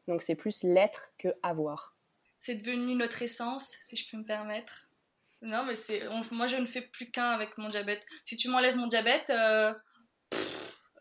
Donc, 0.07 0.21
c'est 0.21 0.35
plus 0.35 0.61
l'être 0.63 1.11
que 1.17 1.29
avoir. 1.41 1.95
C'est 2.37 2.55
devenu 2.55 2.93
notre 2.93 3.21
essence, 3.23 3.77
si 3.81 3.95
je 3.95 4.11
peux 4.11 4.17
me 4.17 4.25
permettre. 4.25 4.85
Non, 5.43 5.63
mais 5.65 5.75
c'est. 5.75 6.01
Moi, 6.31 6.47
je 6.47 6.55
ne 6.55 6.65
fais 6.65 6.81
plus 6.81 7.11
qu'un 7.11 7.31
avec 7.31 7.57
mon 7.57 7.67
diabète. 7.67 8.05
Si 8.23 8.37
tu 8.37 8.49
m'enlèves 8.49 8.77
mon 8.77 8.87
diabète, 8.87 9.29
euh, 9.29 9.73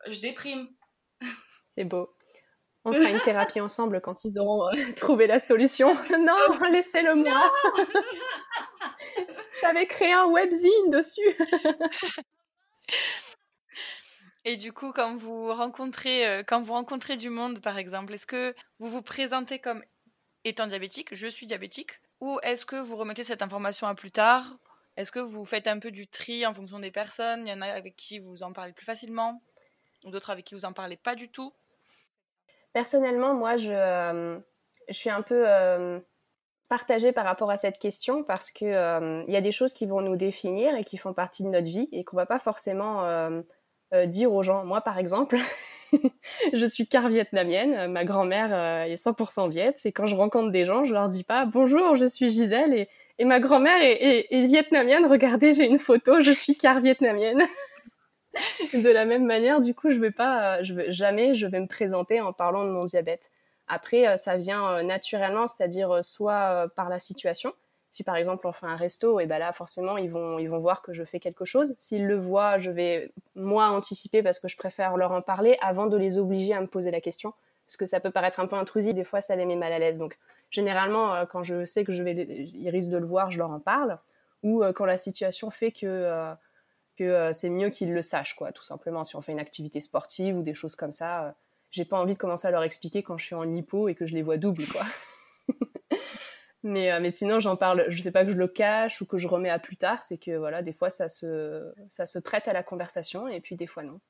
je 0.09 0.21
déprime. 0.21 0.69
C'est 1.71 1.85
beau. 1.85 2.13
On 2.85 2.93
fera 2.93 3.09
une 3.09 3.21
thérapie 3.21 3.61
ensemble 3.61 4.01
quand 4.01 4.25
ils 4.25 4.39
auront 4.41 4.69
euh, 4.69 4.93
trouvé 4.97 5.29
la 5.29 5.39
solution. 5.39 5.95
non, 6.19 6.37
laissez-le 6.73 7.15
moi. 7.15 7.53
J'avais 9.61 9.87
créé 9.87 10.13
un 10.13 10.27
webzine 10.27 10.91
dessus. 10.91 11.37
Et 14.45 14.57
du 14.57 14.73
coup, 14.73 14.91
quand 14.93 15.15
vous 15.15 15.55
rencontrez, 15.55 16.27
euh, 16.27 16.43
quand 16.45 16.61
vous 16.63 16.73
rencontrez 16.73 17.17
du 17.17 17.31
monde, 17.31 17.61
par 17.61 17.79
exemple, 17.79 18.13
est-ce 18.13 18.27
que 18.27 18.57
vous 18.81 18.89
vous 18.89 19.03
présentez 19.03 19.61
comme 19.61 19.85
étant 20.45 20.67
diabétique 20.67 21.15
Je 21.15 21.29
suis 21.29 21.47
diabétique. 21.47 22.02
Ou 22.23 22.39
est-ce 22.45 22.65
que 22.65 22.77
vous 22.77 22.95
remettez 22.95 23.25
cette 23.25 23.43
information 23.43 23.89
à 23.89 23.97
plus 23.97 24.13
tard? 24.13 24.45
Est-ce 24.97 25.11
que 25.11 25.19
vous 25.19 25.45
faites 25.45 25.67
un 25.67 25.81
peu 25.81 25.91
du 25.91 26.07
tri 26.07 26.47
en 26.47 26.55
fonction 26.55 26.79
des 26.79 26.93
personnes? 26.93 27.49
Il 27.49 27.51
y 27.51 27.53
en 27.53 27.61
a 27.61 27.67
avec 27.67 27.97
qui 27.97 28.21
vous 28.21 28.45
en 28.45 28.53
parlez 28.53 28.73
plus 28.73 28.85
facilement? 28.85 29.43
Ou 30.05 30.13
d'autres 30.13 30.31
avec 30.31 30.45
qui 30.45 30.55
vous 30.55 30.65
en 30.65 30.73
parlez 30.73 30.97
pas 30.97 31.17
du 31.17 31.29
tout? 31.29 31.53
Personnellement, 32.73 33.35
moi, 33.35 33.57
je, 33.57 33.71
euh, 33.71 34.39
suis 34.91 35.11
un 35.11 35.23
peu 35.23 35.43
euh, 35.49 35.99
partagée 36.69 37.11
par 37.11 37.25
rapport 37.25 37.51
à 37.51 37.57
cette 37.57 37.81
question 37.81 38.23
parce 38.23 38.53
qu'il 38.53 38.69
euh, 38.69 39.25
il 39.27 39.35
y 39.35 39.37
a 39.37 39.41
des 39.41 39.51
choses 39.51 39.73
qui 39.73 39.87
vont 39.87 40.01
nous 40.01 40.15
définir 40.15 40.77
et 40.77 40.85
qui 40.85 40.99
font 40.99 41.13
partie 41.13 41.43
de 41.43 41.49
notre 41.49 41.69
vie 41.69 41.89
et 41.91 42.05
qu'on 42.05 42.17
va 42.17 42.27
pas 42.27 42.39
forcément 42.39 43.03
dire 44.07 44.33
aux 44.33 44.45
gens. 44.45 44.65
Moi, 44.65 44.81
par 44.81 44.99
exemple, 44.99 45.39
je 46.53 46.67
suis 46.67 46.87
car 46.87 47.09
vietnamienne. 47.09 47.91
Ma 47.91 48.05
grand-mère 48.05 48.51
euh, 48.53 48.85
est 48.85 49.03
100% 49.03 49.51
viet. 49.51 49.75
Et 49.85 49.93
quand 49.93 50.07
je 50.07 50.17
rencontre 50.17 50.51
des 50.51 50.65
gens, 50.65 50.85
je 50.85 50.93
leur 50.93 51.09
dis 51.09 51.25
pas 51.25 51.47
bonjour, 51.47 51.97
je 51.97 52.05
suis 52.05 52.31
Gisèle 52.31 52.87
et, 53.19 53.25
ma 53.25 53.41
grand-mère 53.41 53.81
est, 53.81 54.47
vietnamienne. 54.47 55.07
Regardez, 55.07 55.53
j'ai 55.53 55.67
une 55.67 55.79
photo, 55.79 56.21
je 56.21 56.33
suis 56.33 56.57
car 56.57 56.81
vietnamienne. 56.81 57.43
de 58.75 58.89
la 58.89 59.05
même 59.05 59.27
manière, 59.27 59.61
du 59.61 59.75
coup, 59.75 59.91
je 59.91 60.01
vais 60.01 60.11
pas, 60.11 60.59
euh, 60.59 60.65
je 60.65 60.75
vais, 60.75 60.91
jamais 60.91 61.35
je 61.35 61.47
vais 61.47 61.61
me 61.61 61.69
présenter 61.69 62.21
en 62.21 62.33
parlant 62.33 62.65
de 62.65 62.71
mon 62.71 62.85
diabète. 62.85 63.31
Après, 63.69 64.09
euh, 64.09 64.17
ça 64.17 64.37
vient 64.37 64.83
naturellement, 64.83 65.47
c'est-à-dire 65.47 66.03
soit 66.03 66.69
par 66.75 66.89
la 66.89 66.99
situation, 66.99 67.53
si 67.93 68.03
par 68.03 68.17
exemple 68.17 68.47
on 68.47 68.53
fait 68.53 68.67
un 68.67 68.75
resto, 68.75 69.21
et 69.21 69.27
ben 69.27 69.39
là 69.39 69.53
forcément 69.53 69.99
ils 69.99 70.11
vont, 70.11 70.39
ils 70.39 70.49
vont 70.49 70.59
voir 70.59 70.81
que 70.81 70.95
je 70.95 71.05
fais 71.05 71.21
quelque 71.21 71.45
chose. 71.45 71.77
S'ils 71.79 72.07
le 72.07 72.17
voient, 72.17 72.59
je 72.59 72.71
vais 72.71 73.13
moi 73.37 73.69
anticiper 73.69 74.23
parce 74.23 74.41
que 74.41 74.49
je 74.49 74.57
préfère 74.57 74.97
leur 74.97 75.13
en 75.13 75.21
parler 75.21 75.59
avant 75.61 75.87
de 75.87 75.99
les 75.99 76.19
obliger 76.19 76.55
à 76.55 76.61
me 76.63 76.67
poser 76.67 76.91
la 76.91 77.03
question. 77.03 77.35
Parce 77.67 77.77
que 77.77 77.85
ça 77.85 78.01
peut 78.01 78.11
paraître 78.11 78.41
un 78.41 78.47
peu 78.47 78.57
intrusif, 78.57 78.95
des 78.95 79.05
fois 79.05 79.21
ça 79.21 79.37
les 79.37 79.45
met 79.45 79.57
mal 79.57 79.75
à 79.75 79.79
l'aise. 79.79 79.99
Donc 79.99 80.19
généralement, 80.51 81.15
euh, 81.15 81.27
quand 81.27 81.43
je 81.43 81.67
sais 81.67 81.85
que 81.85 81.93
je 81.93 82.03
vais, 82.03 82.15
ils 82.15 82.71
risquent 82.71 82.91
de 82.91 82.97
le 82.97 83.07
voir, 83.07 83.31
je 83.31 83.39
leur 83.39 83.51
en 83.51 83.61
parle. 83.61 83.99
Ou 84.43 84.65
euh, 84.65 84.73
quand 84.73 84.87
la 84.87 84.99
situation 84.99 85.51
fait 85.51 85.71
que, 85.71 85.87
euh, 85.87 86.33
que 86.97 87.31
c'est 87.35 87.51
mieux 87.51 87.69
qu'ils 87.69 87.93
le 87.93 88.01
sachent, 88.01 88.35
quoi, 88.35 88.53
tout 88.53 88.65
simplement. 88.65 89.05
Si 89.05 89.17
on 89.17 89.21
fait 89.21 89.33
une 89.33 89.39
activité 89.39 89.83
sportive 89.83 90.39
ou 90.39 90.43
des 90.43 90.55
choses 90.55 90.77
comme 90.77 90.93
ça, 90.93 91.35
j'ai 91.71 91.85
pas 91.85 92.01
envie 92.01 92.15
de 92.15 92.19
commencer 92.19 92.49
à 92.49 92.51
leur 92.51 92.63
expliquer 92.63 93.03
quand 93.03 93.19
je 93.19 93.27
suis 93.27 93.35
en 93.35 93.43
lipo 93.43 93.89
et 93.89 93.95
que 93.95 94.07
je 94.07 94.15
les 94.15 94.23
vois 94.23 94.39
double, 94.39 94.65
quoi. 94.67 94.83
Mais, 96.63 96.93
euh, 96.93 97.01
mais 97.01 97.11
sinon, 97.11 97.41
j'en 97.41 97.57
parle, 97.57 97.85
je 97.89 98.01
sais 98.01 98.13
pas 98.13 98.25
que 98.25 98.31
je 98.33 98.37
le 98.37 98.49
cache 98.49 99.01
ou 99.01 99.07
que 99.07 99.19
je 99.19 99.27
remets 99.27 99.51
à 99.51 99.59
plus 99.59 99.77
tard, 99.77 100.03
c'est 100.03 100.19
que 100.19 100.37
voilà, 100.37 100.63
des 100.63 100.73
fois 100.73 100.91
ça 100.91 101.09
se, 101.09 101.73
ça 101.89 102.07
se 102.07 102.19
prête 102.21 102.47
à 102.47 102.53
la 102.53 102.63
conversation 102.63 103.27
et 103.29 103.41
puis 103.41 103.57
des 103.57 103.67
fois 103.67 103.83
non. 103.83 104.01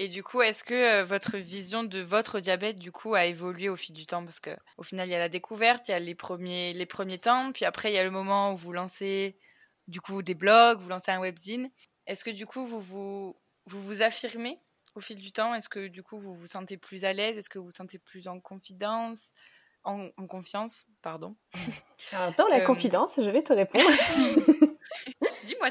Et 0.00 0.06
du 0.06 0.22
coup, 0.22 0.42
est-ce 0.42 0.62
que 0.62 1.02
votre 1.02 1.38
vision 1.38 1.82
de 1.82 1.98
votre 1.98 2.38
diabète, 2.38 2.78
du 2.78 2.92
coup, 2.92 3.14
a 3.16 3.26
évolué 3.26 3.68
au 3.68 3.74
fil 3.74 3.94
du 3.96 4.06
temps? 4.06 4.24
Parce 4.24 4.38
qu'au 4.38 4.82
final, 4.84 5.08
il 5.08 5.12
y 5.12 5.14
a 5.16 5.18
la 5.18 5.28
découverte, 5.28 5.88
il 5.88 5.90
y 5.90 5.94
a 5.94 5.98
les 5.98 6.14
premiers, 6.14 6.72
les 6.72 6.86
premiers 6.86 7.18
temps, 7.18 7.50
puis 7.52 7.64
après, 7.64 7.90
il 7.90 7.96
y 7.96 7.98
a 7.98 8.04
le 8.04 8.12
moment 8.12 8.52
où 8.52 8.56
vous 8.56 8.72
lancez, 8.72 9.36
du 9.88 10.00
coup, 10.00 10.22
des 10.22 10.34
blogs, 10.34 10.78
vous 10.78 10.88
lancez 10.88 11.10
un 11.10 11.18
webzine. 11.18 11.68
Est-ce 12.06 12.22
que, 12.24 12.30
du 12.30 12.46
coup, 12.46 12.64
vous 12.64 12.80
vous, 12.80 13.36
vous, 13.66 13.82
vous 13.82 14.02
affirmez 14.02 14.60
au 14.94 15.00
fil 15.00 15.16
du 15.18 15.32
temps? 15.32 15.52
Est-ce 15.52 15.68
que, 15.68 15.88
du 15.88 16.04
coup, 16.04 16.16
vous 16.16 16.32
vous 16.32 16.46
sentez 16.46 16.76
plus 16.76 17.04
à 17.04 17.12
l'aise? 17.12 17.36
Est-ce 17.36 17.50
que 17.50 17.58
vous 17.58 17.64
vous 17.66 17.70
sentez 17.72 17.98
plus 17.98 18.28
en 18.28 18.38
confidence 18.38 19.32
en, 19.88 20.26
confiance, 20.26 20.86
pardon. 21.02 21.34
Attends, 22.12 22.48
la 22.48 22.60
confidence, 22.60 23.14
je 23.16 23.30
vais 23.30 23.42
te 23.42 23.52
répondre. 23.52 23.84
Dis-moi. 25.44 25.68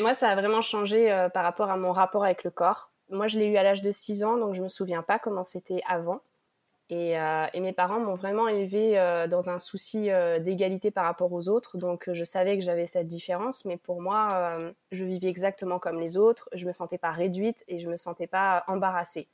moi, 0.00 0.14
ça 0.14 0.30
a 0.30 0.34
vraiment 0.34 0.62
changé 0.62 1.28
par 1.34 1.44
rapport 1.44 1.70
à 1.70 1.76
mon 1.76 1.92
rapport 1.92 2.24
avec 2.24 2.44
le 2.44 2.50
corps 2.50 2.90
moi, 3.10 3.28
je 3.28 3.38
l'ai 3.38 3.46
eu 3.46 3.56
à 3.56 3.62
l'âge 3.62 3.82
de 3.82 3.90
6 3.90 4.24
ans, 4.24 4.36
donc 4.36 4.54
je 4.54 4.60
ne 4.60 4.64
me 4.64 4.68
souviens 4.68 5.02
pas 5.02 5.18
comment 5.18 5.44
c'était 5.44 5.80
avant. 5.86 6.20
Et, 6.88 7.18
euh, 7.18 7.46
mes 7.54 7.72
parents 7.72 8.00
m'ont 8.00 8.16
vraiment 8.16 8.48
élevée 8.48 8.98
euh, 8.98 9.28
dans 9.28 9.48
un 9.48 9.60
souci 9.60 10.10
euh, 10.10 10.40
d'égalité 10.40 10.90
par 10.90 11.04
rapport 11.04 11.32
aux 11.32 11.48
autres. 11.48 11.76
Donc, 11.76 12.10
je 12.12 12.24
savais 12.24 12.58
que 12.58 12.64
j'avais 12.64 12.88
cette 12.88 13.06
différence, 13.06 13.64
mais 13.64 13.76
pour 13.76 14.00
moi, 14.00 14.58
je 14.90 15.04
vivais 15.04 15.28
exactement 15.28 15.78
comme 15.78 16.00
les 16.00 16.16
autres. 16.16 16.48
Je 16.52 16.64
ne 16.64 16.68
me 16.68 16.72
sentais 16.72 16.98
pas 16.98 17.12
réduite 17.12 17.64
et 17.68 17.78
je 17.78 17.86
ne 17.86 17.92
me 17.92 17.96
sentais 17.96 18.26
pas 18.26 18.64
embarrassée. 18.66 19.28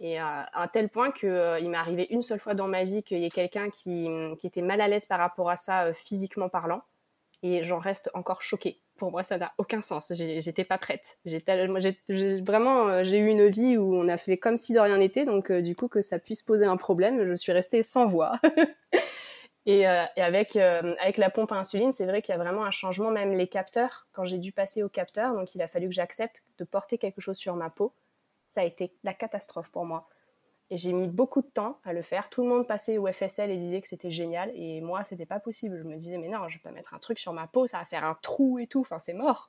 Et 0.00 0.18
à 0.18 0.48
un 0.54 0.68
tel 0.68 0.88
point 0.88 1.10
qu'il 1.10 1.28
m'est 1.28 1.76
arrivé 1.76 2.06
une 2.10 2.22
seule 2.22 2.40
fois 2.40 2.54
dans 2.54 2.68
ma 2.68 2.84
vie 2.84 3.02
qu'il 3.02 3.18
y 3.18 3.24
ait 3.24 3.30
quelqu'un 3.30 3.70
qui, 3.70 4.08
qui, 4.38 4.46
était 4.46 4.62
mal 4.62 4.80
à 4.80 4.88
l'aise 4.88 5.06
par 5.06 5.18
rapport 5.18 5.50
à 5.50 5.56
ça, 5.56 5.92
physiquement 5.92 6.48
parlant. 6.48 6.82
Et 7.42 7.64
j'en 7.64 7.78
reste 7.78 8.10
encore 8.14 8.42
choquée 8.42 8.80
pour 8.98 9.10
moi, 9.10 9.22
ça 9.22 9.38
n'a 9.38 9.54
aucun 9.56 9.80
sens. 9.80 10.12
J'étais 10.12 10.64
pas 10.64 10.76
prête. 10.76 11.18
J'ai 11.24 11.42
vraiment, 12.42 12.88
euh, 12.88 13.04
j'ai 13.04 13.18
eu 13.18 13.28
une 13.28 13.48
vie 13.48 13.78
où 13.78 13.96
on 13.96 14.08
a 14.08 14.18
fait 14.18 14.36
comme 14.36 14.58
si 14.58 14.74
de 14.74 14.80
rien 14.80 14.98
n'était. 14.98 15.24
Donc, 15.24 15.50
euh, 15.50 15.62
du 15.62 15.74
coup, 15.74 15.88
que 15.88 16.02
ça 16.02 16.18
puisse 16.18 16.42
poser 16.42 16.66
un 16.66 16.76
problème, 16.76 17.24
je 17.24 17.34
suis 17.34 17.52
restée 17.52 17.82
sans 17.82 18.06
voix. 18.06 18.38
et, 19.66 19.88
euh, 19.88 20.04
et, 20.16 20.20
avec, 20.20 20.56
avec 20.56 21.16
la 21.16 21.30
pompe 21.30 21.52
à 21.52 21.56
insuline, 21.56 21.92
c'est 21.92 22.06
vrai 22.06 22.20
qu'il 22.20 22.34
y 22.34 22.38
a 22.38 22.42
vraiment 22.42 22.64
un 22.64 22.70
changement, 22.70 23.10
même 23.10 23.32
les 23.32 23.48
capteurs. 23.48 24.06
Quand 24.12 24.26
j'ai 24.26 24.38
dû 24.38 24.52
passer 24.52 24.82
au 24.82 24.90
capteur, 24.90 25.34
donc 25.34 25.54
il 25.54 25.62
a 25.62 25.68
fallu 25.68 25.88
que 25.88 25.94
j'accepte 25.94 26.42
de 26.58 26.64
porter 26.64 26.98
quelque 26.98 27.22
chose 27.22 27.38
sur 27.38 27.56
ma 27.56 27.70
peau. 27.70 27.94
Ça 28.58 28.62
a 28.62 28.66
été 28.66 28.92
la 29.04 29.14
catastrophe 29.14 29.70
pour 29.70 29.84
moi. 29.84 30.08
Et 30.68 30.76
j'ai 30.76 30.92
mis 30.92 31.06
beaucoup 31.06 31.42
de 31.42 31.46
temps 31.46 31.78
à 31.84 31.92
le 31.92 32.02
faire. 32.02 32.28
Tout 32.28 32.42
le 32.42 32.48
monde 32.48 32.66
passait 32.66 32.98
au 32.98 33.06
FSL 33.06 33.52
et 33.52 33.56
disait 33.56 33.80
que 33.80 33.86
c'était 33.86 34.10
génial. 34.10 34.50
Et 34.56 34.80
moi, 34.80 35.04
c'était 35.04 35.26
pas 35.26 35.38
possible. 35.38 35.78
Je 35.78 35.84
me 35.84 35.94
disais, 35.94 36.18
mais 36.18 36.28
non, 36.28 36.48
je 36.48 36.56
vais 36.56 36.62
pas 36.62 36.72
mettre 36.72 36.92
un 36.92 36.98
truc 36.98 37.20
sur 37.20 37.32
ma 37.32 37.46
peau, 37.46 37.68
ça 37.68 37.78
va 37.78 37.84
faire 37.84 38.02
un 38.02 38.18
trou 38.20 38.58
et 38.58 38.66
tout. 38.66 38.80
Enfin, 38.80 38.98
c'est 38.98 39.12
mort. 39.12 39.46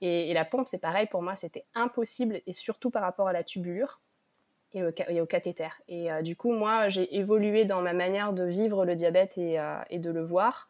Et, 0.00 0.34
la 0.34 0.44
pompe, 0.44 0.66
c'est 0.66 0.80
pareil. 0.80 1.06
Pour 1.06 1.22
moi, 1.22 1.36
c'était 1.36 1.64
impossible. 1.76 2.40
Et 2.48 2.52
surtout 2.54 2.90
par 2.90 3.02
rapport 3.02 3.28
à 3.28 3.32
la 3.32 3.44
tubulure 3.44 4.00
et 4.72 4.82
au, 4.82 5.26
cathéter. 5.26 5.68
Et 5.86 6.10
euh, 6.10 6.20
du 6.20 6.34
coup, 6.34 6.50
moi, 6.50 6.88
j'ai 6.88 7.16
évolué 7.16 7.64
dans 7.64 7.82
ma 7.82 7.92
manière 7.92 8.32
de 8.32 8.42
vivre 8.42 8.84
le 8.84 8.96
diabète 8.96 9.38
et, 9.38 9.60
euh, 9.60 9.76
de 9.92 10.10
le 10.10 10.24
voir 10.24 10.68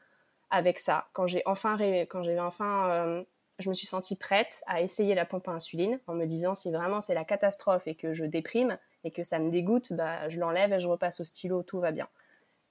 avec 0.50 0.78
ça. 0.78 1.08
Quand 1.14 1.26
j'ai 1.26 1.40
enfin, 1.46 1.78
quand 2.10 2.24
j'ai 2.24 2.38
enfin 2.38 2.90
euh, 2.90 3.24
je 3.58 3.68
me 3.68 3.74
suis 3.74 3.86
sentie 3.86 4.16
prête 4.16 4.62
à 4.66 4.80
essayer 4.80 5.14
la 5.14 5.24
pompe 5.24 5.48
à 5.48 5.52
insuline 5.52 6.00
en 6.06 6.14
me 6.14 6.26
disant 6.26 6.54
si 6.54 6.70
vraiment 6.70 7.00
c'est 7.00 7.14
la 7.14 7.24
catastrophe 7.24 7.86
et 7.86 7.94
que 7.94 8.12
je 8.12 8.24
déprime 8.24 8.78
et 9.04 9.10
que 9.10 9.22
ça 9.22 9.38
me 9.38 9.50
dégoûte, 9.50 9.92
bah, 9.92 10.28
je 10.28 10.40
l'enlève 10.40 10.72
et 10.72 10.80
je 10.80 10.88
repasse 10.88 11.20
au 11.20 11.24
stylo, 11.24 11.62
tout 11.62 11.78
va 11.78 11.92
bien. 11.92 12.08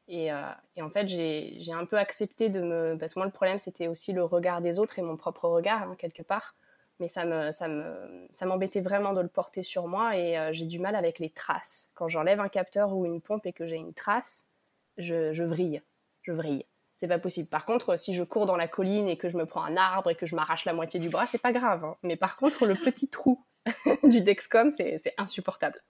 Et, 0.08 0.32
euh, 0.34 0.42
en 0.82 0.90
fait, 0.90 1.08
j'ai 1.08 1.72
un 1.72 1.86
peu 1.86 1.98
accepté 1.98 2.50
de 2.50 2.62
me... 2.62 2.98
Parce 2.98 3.14
que 3.14 3.20
moi, 3.20 3.26
le 3.26 3.32
problème, 3.32 3.60
c'était 3.60 3.88
aussi 3.88 4.12
le 4.12 4.24
regard 4.24 4.62
des 4.62 4.80
autres 4.80 5.00
et 5.00 5.02
mon 5.02 5.16
propre 5.16 5.48
regard, 5.48 5.84
hein, 5.84 5.96
quelque 5.98 6.24
part. 6.24 6.56
Mais 7.00 7.08
ça 7.08 7.26
me, 7.26 7.52
ça 7.52 7.68
me, 7.68 8.28
ça 8.32 8.46
m'embêtait 8.46 8.82
vraiment 8.82 9.14
de 9.14 9.22
le 9.22 9.28
porter 9.28 9.64
sur 9.64 9.88
moi 9.88 10.18
et 10.18 10.38
euh, 10.38 10.54
j'ai 10.54 10.66
du 10.66 10.80
mal 10.80 10.96
avec 10.96 11.20
les 11.20 11.30
traces. 11.30 11.92
Quand 11.96 12.10
j'enlève 12.10 12.40
un 12.40 12.50
capteur 12.50 12.94
ou 12.94 13.06
une 13.06 13.22
pompe 13.22 13.46
et 13.46 13.54
que 13.54 13.68
j'ai 13.68 13.78
une 13.78 13.94
trace, 13.94 14.52
je, 14.98 15.34
je 15.34 15.44
vrille. 15.44 15.82
Je 16.22 16.32
vrille 16.32 16.66
c'est 16.96 17.08
pas 17.08 17.20
possible. 17.20 17.50
Par 17.50 17.66
contre, 17.66 17.98
si 17.98 18.14
je 18.14 18.24
cours 18.24 18.46
dans 18.46 18.56
la 18.56 18.68
colline 18.68 19.08
et 19.08 19.18
que 19.18 19.30
je 19.30 19.38
me 19.38 19.46
prends 19.46 19.64
un 19.64 19.78
arbre 19.78 20.12
et 20.12 20.16
que 20.16 20.26
je 20.26 20.36
m'arrache 20.36 20.66
la 20.66 20.74
moitié 20.74 21.00
du 21.00 21.10
bras, 21.10 21.26
c'est 21.26 21.42
pas 21.42 21.52
grave. 21.52 21.84
Hein. 21.84 21.96
Mais 22.04 22.16
par 22.16 22.38
contre, 22.38 22.66
le 22.66 22.76
petit 22.76 23.08
trou 23.08 23.44
du 24.04 24.22
Dexcom, 24.22 24.70
c'est 24.70 25.14
insupportable. 25.18 25.82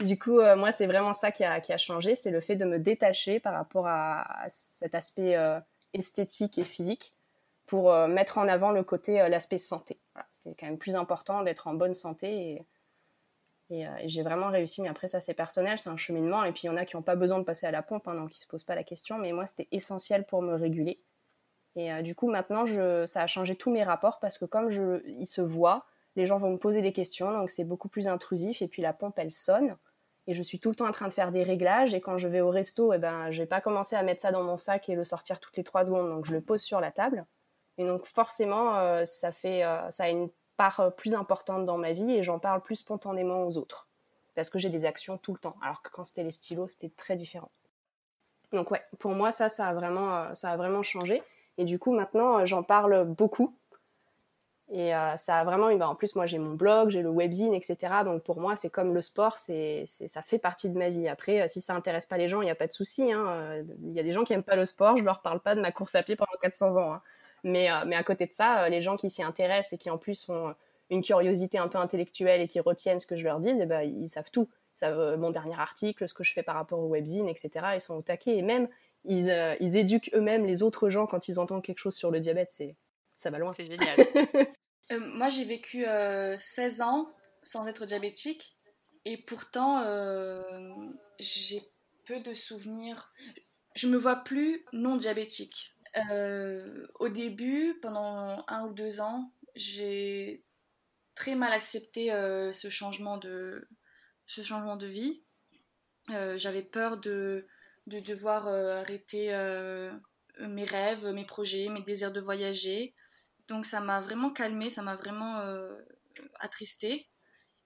Du 0.00 0.18
coup, 0.18 0.40
euh, 0.40 0.56
moi, 0.56 0.72
c'est 0.72 0.86
vraiment 0.86 1.12
ça 1.12 1.30
qui 1.30 1.44
a, 1.44 1.78
changé, 1.78 2.16
c'est 2.16 2.30
le 2.30 2.40
fait 2.40 2.56
de 2.56 2.64
me 2.64 2.78
détacher 2.78 3.40
par 3.40 3.54
rapport 3.54 3.86
à, 3.86 4.26
cet 4.48 4.94
aspect 4.94 5.36
euh, 5.36 5.60
esthétique 5.94 6.58
et 6.58 6.64
physique 6.64 7.14
pour 7.66 7.92
euh, 7.92 8.08
mettre 8.08 8.38
en 8.38 8.48
avant 8.48 8.72
le 8.72 8.82
côté, 8.82 9.26
l'aspect 9.28 9.58
santé. 9.58 10.00
C'est 10.30 10.54
quand 10.58 10.66
même 10.66 10.78
plus 10.78 10.96
important 10.96 11.42
d'être 11.42 11.68
en 11.68 11.74
bonne 11.74 11.94
santé 11.94 12.66
et, 13.72 14.08
j'ai 14.08 14.22
vraiment 14.22 14.48
réussi. 14.48 14.82
Mais 14.82 14.88
après, 14.88 15.08
ça, 15.08 15.20
c'est 15.20 15.34
personnel, 15.34 15.78
c'est 15.78 15.90
un 15.90 15.96
cheminement. 15.96 16.44
Et 16.44 16.52
puis, 16.52 16.62
il 16.64 16.66
y 16.66 16.70
en 16.70 16.76
a 16.76 16.84
qui 16.84 16.96
n'ont 16.96 17.02
pas 17.02 17.16
besoin 17.16 17.38
de 17.38 17.44
passer 17.44 17.66
à 17.66 17.70
la 17.70 17.82
pompe, 17.82 18.08
hein, 18.08 18.14
donc 18.14 18.34
ils 18.34 18.38
ne 18.38 18.42
se 18.42 18.46
posent 18.46 18.64
pas 18.64 18.74
la 18.74 18.84
question. 18.84 19.18
Mais 19.18 19.32
moi, 19.32 19.46
c'était 19.46 19.68
essentiel 19.72 20.24
pour 20.24 20.42
me 20.42 20.54
réguler. 20.54 21.00
Et 21.74 22.02
du 22.02 22.14
coup, 22.14 22.30
maintenant, 22.30 22.66
je, 22.66 23.06
ça 23.06 23.22
a 23.22 23.26
changé 23.26 23.56
tous 23.56 23.70
mes 23.70 23.82
rapports 23.82 24.20
parce 24.20 24.36
que 24.36 24.44
comme 24.44 24.70
je, 24.70 25.02
ils 25.06 25.26
se 25.26 25.40
voient, 25.40 25.86
les 26.16 26.26
gens 26.26 26.36
vont 26.36 26.50
me 26.50 26.58
poser 26.58 26.82
des 26.82 26.92
questions, 26.92 27.32
donc 27.32 27.48
c'est 27.48 27.64
beaucoup 27.64 27.88
plus 27.88 28.08
intrusif. 28.08 28.60
Et 28.60 28.68
puis, 28.68 28.82
la 28.82 28.92
pompe, 28.92 29.18
elle 29.18 29.30
sonne 29.30 29.76
et 30.26 30.34
je 30.34 30.42
suis 30.42 30.60
tout 30.60 30.68
le 30.68 30.76
temps 30.76 30.86
en 30.86 30.92
train 30.92 31.08
de 31.08 31.12
faire 31.12 31.32
des 31.32 31.42
réglages. 31.42 31.94
Et 31.94 32.00
quand 32.00 32.18
je 32.18 32.28
vais 32.28 32.40
au 32.40 32.50
resto, 32.50 32.92
eh 32.92 32.98
ben, 32.98 33.30
je 33.30 33.42
vais 33.42 33.46
pas 33.46 33.60
commencer 33.60 33.96
à 33.96 34.02
mettre 34.02 34.22
ça 34.22 34.30
dans 34.30 34.42
mon 34.42 34.56
sac 34.56 34.88
et 34.88 34.94
le 34.94 35.04
sortir 35.04 35.40
toutes 35.40 35.56
les 35.56 35.64
trois 35.64 35.84
secondes. 35.84 36.08
Donc 36.08 36.26
je 36.26 36.32
le 36.32 36.40
pose 36.40 36.62
sur 36.62 36.80
la 36.80 36.92
table. 36.92 37.26
Et 37.78 37.84
donc 37.84 38.06
forcément, 38.06 38.78
euh, 38.78 39.04
ça 39.04 39.32
fait, 39.32 39.64
euh, 39.64 39.90
ça 39.90 40.04
a 40.04 40.08
une 40.10 40.28
part 40.56 40.80
euh, 40.80 40.90
plus 40.90 41.14
importante 41.14 41.66
dans 41.66 41.78
ma 41.78 41.92
vie 41.92 42.12
et 42.12 42.22
j'en 42.22 42.38
parle 42.38 42.60
plus 42.62 42.76
spontanément 42.76 43.46
aux 43.46 43.56
autres 43.56 43.88
parce 44.34 44.48
que 44.48 44.58
j'ai 44.58 44.70
des 44.70 44.84
actions 44.84 45.18
tout 45.18 45.32
le 45.32 45.38
temps. 45.38 45.56
Alors 45.62 45.82
que 45.82 45.90
quand 45.90 46.04
c'était 46.04 46.24
les 46.24 46.30
stylos, 46.30 46.68
c'était 46.68 46.90
très 46.90 47.16
différent. 47.16 47.50
Donc 48.52 48.70
ouais, 48.70 48.82
pour 48.98 49.12
moi 49.12 49.32
ça, 49.32 49.48
ça 49.48 49.68
a 49.68 49.74
vraiment, 49.74 50.34
ça 50.34 50.50
a 50.50 50.56
vraiment 50.56 50.82
changé. 50.82 51.22
Et 51.58 51.64
du 51.64 51.78
coup 51.78 51.92
maintenant, 51.92 52.44
j'en 52.46 52.62
parle 52.62 53.04
beaucoup 53.04 53.54
et 54.72 54.94
euh, 54.94 55.16
ça 55.16 55.38
a 55.38 55.44
vraiment, 55.44 55.74
bah, 55.76 55.86
en 55.86 55.94
plus 55.94 56.16
moi 56.16 56.24
j'ai 56.24 56.38
mon 56.38 56.54
blog, 56.54 56.88
j'ai 56.88 57.02
le 57.02 57.10
webzine, 57.10 57.52
etc. 57.52 57.76
Donc 58.04 58.22
pour 58.22 58.40
moi 58.40 58.56
c'est 58.56 58.70
comme 58.70 58.94
le 58.94 59.02
sport, 59.02 59.36
c'est, 59.36 59.84
ça 59.86 60.22
fait 60.22 60.38
partie 60.38 60.70
de 60.70 60.78
ma 60.78 60.88
vie. 60.88 61.08
Après, 61.08 61.42
euh, 61.42 61.46
si 61.46 61.60
ça 61.60 61.74
intéresse 61.74 62.06
pas 62.06 62.16
les 62.16 62.26
gens, 62.26 62.40
il 62.40 62.46
n'y 62.46 62.50
a 62.50 62.54
pas 62.54 62.66
de 62.66 62.72
souci. 62.72 63.12
Hein. 63.12 63.22
Euh, 63.28 63.62
il 63.82 63.92
y 63.92 64.00
a 64.00 64.02
des 64.02 64.12
gens 64.12 64.24
qui 64.24 64.32
aiment 64.32 64.42
pas 64.42 64.56
le 64.56 64.64
sport, 64.64 64.96
je 64.96 65.04
leur 65.04 65.20
parle 65.20 65.40
pas 65.40 65.54
de 65.54 65.60
ma 65.60 65.72
course 65.72 65.94
à 65.94 66.02
pied 66.02 66.16
pendant 66.16 66.32
400 66.40 66.78
ans. 66.78 66.94
Hein. 66.94 67.02
Mais, 67.44 67.68
mais 67.86 67.96
à 67.96 68.04
côté 68.04 68.26
de 68.26 68.32
ça, 68.32 68.68
les 68.68 68.82
gens 68.82 68.96
qui 68.96 69.10
s'y 69.10 69.22
intéressent 69.22 69.72
et 69.72 69.78
qui 69.78 69.90
en 69.90 69.98
plus 69.98 70.28
ont 70.28 70.54
une 70.90 71.02
curiosité 71.02 71.58
un 71.58 71.68
peu 71.68 71.78
intellectuelle 71.78 72.40
et 72.40 72.48
qui 72.48 72.60
retiennent 72.60 72.98
ce 72.98 73.06
que 73.06 73.16
je 73.16 73.24
leur 73.24 73.40
dis, 73.40 73.52
eh 73.60 73.66
ben, 73.66 73.82
ils 73.82 74.08
savent 74.08 74.30
tout. 74.30 74.48
Ils 74.76 74.78
savent 74.78 75.16
mon 75.18 75.30
dernier 75.30 75.58
article, 75.58 76.08
ce 76.08 76.14
que 76.14 76.22
je 76.22 76.32
fais 76.32 76.42
par 76.42 76.54
rapport 76.54 76.78
au 76.78 76.88
webzine, 76.88 77.28
etc. 77.28 77.50
Ils 77.74 77.80
sont 77.80 77.94
au 77.96 78.02
taquet 78.02 78.36
et 78.36 78.42
même 78.42 78.68
ils, 79.04 79.56
ils 79.60 79.76
éduquent 79.76 80.10
eux-mêmes 80.14 80.46
les 80.46 80.62
autres 80.62 80.88
gens 80.88 81.06
quand 81.06 81.28
ils 81.28 81.40
entendent 81.40 81.62
quelque 81.62 81.80
chose 81.80 81.96
sur 81.96 82.10
le 82.10 82.20
diabète. 82.20 82.52
C'est 82.52 82.76
ça 83.22 83.30
va 83.30 83.38
loin. 83.38 83.52
C'est 83.52 83.66
génial. 83.66 83.96
Euh, 84.90 84.98
moi, 84.98 85.28
j'ai 85.28 85.44
vécu 85.44 85.84
16 85.84 86.80
euh, 86.80 86.84
ans 86.84 87.08
sans 87.40 87.68
être 87.68 87.86
diabétique 87.86 88.58
et 89.04 89.16
pourtant, 89.16 89.80
euh, 89.80 90.42
j'ai 91.20 91.62
peu 92.04 92.18
de 92.18 92.34
souvenirs. 92.34 93.12
Je 93.76 93.86
me 93.86 93.96
vois 93.96 94.16
plus 94.16 94.66
non 94.72 94.96
diabétique. 94.96 95.71
Au 96.98 97.08
début, 97.08 97.78
pendant 97.80 98.44
un 98.48 98.66
ou 98.66 98.72
deux 98.72 99.00
ans, 99.00 99.32
j'ai 99.54 100.44
très 101.14 101.34
mal 101.34 101.52
accepté 101.52 102.08
ce, 102.52 102.68
changement 102.70 103.18
de, 103.18 103.68
ce 104.26 104.42
changement 104.42 104.76
de 104.76 104.86
vie. 104.86 105.22
J'avais 106.08 106.62
peur 106.62 106.96
de, 106.98 107.46
de 107.86 108.00
devoir 108.00 108.48
arrêter 108.48 109.32
mes 110.40 110.64
rêves, 110.64 111.06
mes 111.08 111.24
projets, 111.24 111.68
mes 111.68 111.82
désirs 111.82 112.12
de 112.12 112.20
voyager. 112.20 112.94
Donc 113.48 113.66
ça 113.66 113.80
m'a 113.80 114.00
vraiment 114.00 114.30
calmée, 114.30 114.70
ça 114.70 114.82
m'a 114.82 114.96
vraiment 114.96 115.38
euh, 115.40 115.76
attristée. 116.40 117.08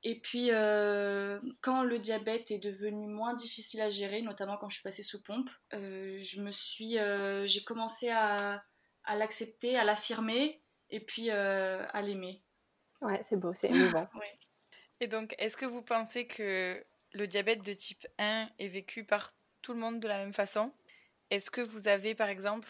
Et 0.08 0.14
puis 0.14 0.50
euh, 0.52 1.40
quand 1.62 1.82
le 1.82 1.98
diabète 1.98 2.52
est 2.52 2.58
devenu 2.58 3.08
moins 3.08 3.34
difficile 3.34 3.80
à 3.80 3.90
gérer, 3.90 4.22
notamment 4.22 4.56
quand 4.56 4.68
je 4.68 4.76
suis 4.76 4.84
passée 4.84 5.02
sous 5.02 5.20
pompe, 5.20 5.50
euh, 5.74 6.18
je 6.22 6.42
me 6.42 6.52
suis, 6.52 6.96
j'ai 7.48 7.64
commencé 7.64 8.10
à, 8.10 8.62
à 9.02 9.16
l'accepter, 9.16 9.76
à 9.76 9.82
l'affirmer 9.82 10.62
et 10.90 11.00
puis 11.00 11.30
à 11.30 12.02
l'aimer. 12.02 12.38
Ouais, 13.00 13.20
c'est 13.24 13.36
beau, 13.36 13.52
c'est 13.54 13.68
émouvant. 13.68 14.08
Et 15.00 15.08
donc, 15.08 15.34
est-ce 15.38 15.56
que 15.56 15.66
vous 15.66 15.82
pensez 15.82 16.26
que 16.26 16.82
le 17.12 17.26
diabète 17.26 17.62
de 17.62 17.74
type 17.74 18.06
1 18.18 18.48
est 18.58 18.68
vécu 18.68 19.04
par 19.04 19.34
tout 19.60 19.74
le 19.74 19.78
monde 19.80 20.00
de 20.00 20.08
la 20.08 20.18
même 20.18 20.32
façon? 20.32 20.72
Est-ce 21.30 21.50
que 21.50 21.60
vous 21.60 21.88
avez, 21.88 22.14
par 22.14 22.28
exemple, 22.28 22.68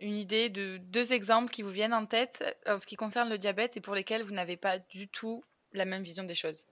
une 0.00 0.14
idée 0.16 0.48
de 0.48 0.78
deux 0.78 1.12
exemples 1.12 1.52
qui 1.52 1.62
vous 1.62 1.70
viennent 1.70 1.94
en 1.94 2.06
tête 2.06 2.42
euh, 2.66 2.74
en 2.76 2.78
ce 2.78 2.86
qui 2.86 2.96
concerne 2.96 3.28
le 3.28 3.38
diabète 3.38 3.76
et 3.76 3.80
pour 3.80 3.94
lesquels 3.94 4.22
vous 4.22 4.32
n'avez 4.32 4.56
pas 4.56 4.78
du 4.78 5.08
tout 5.08 5.44
la 5.72 5.84
même 5.84 6.02
vision 6.02 6.24
des 6.24 6.34
choses 6.34 6.66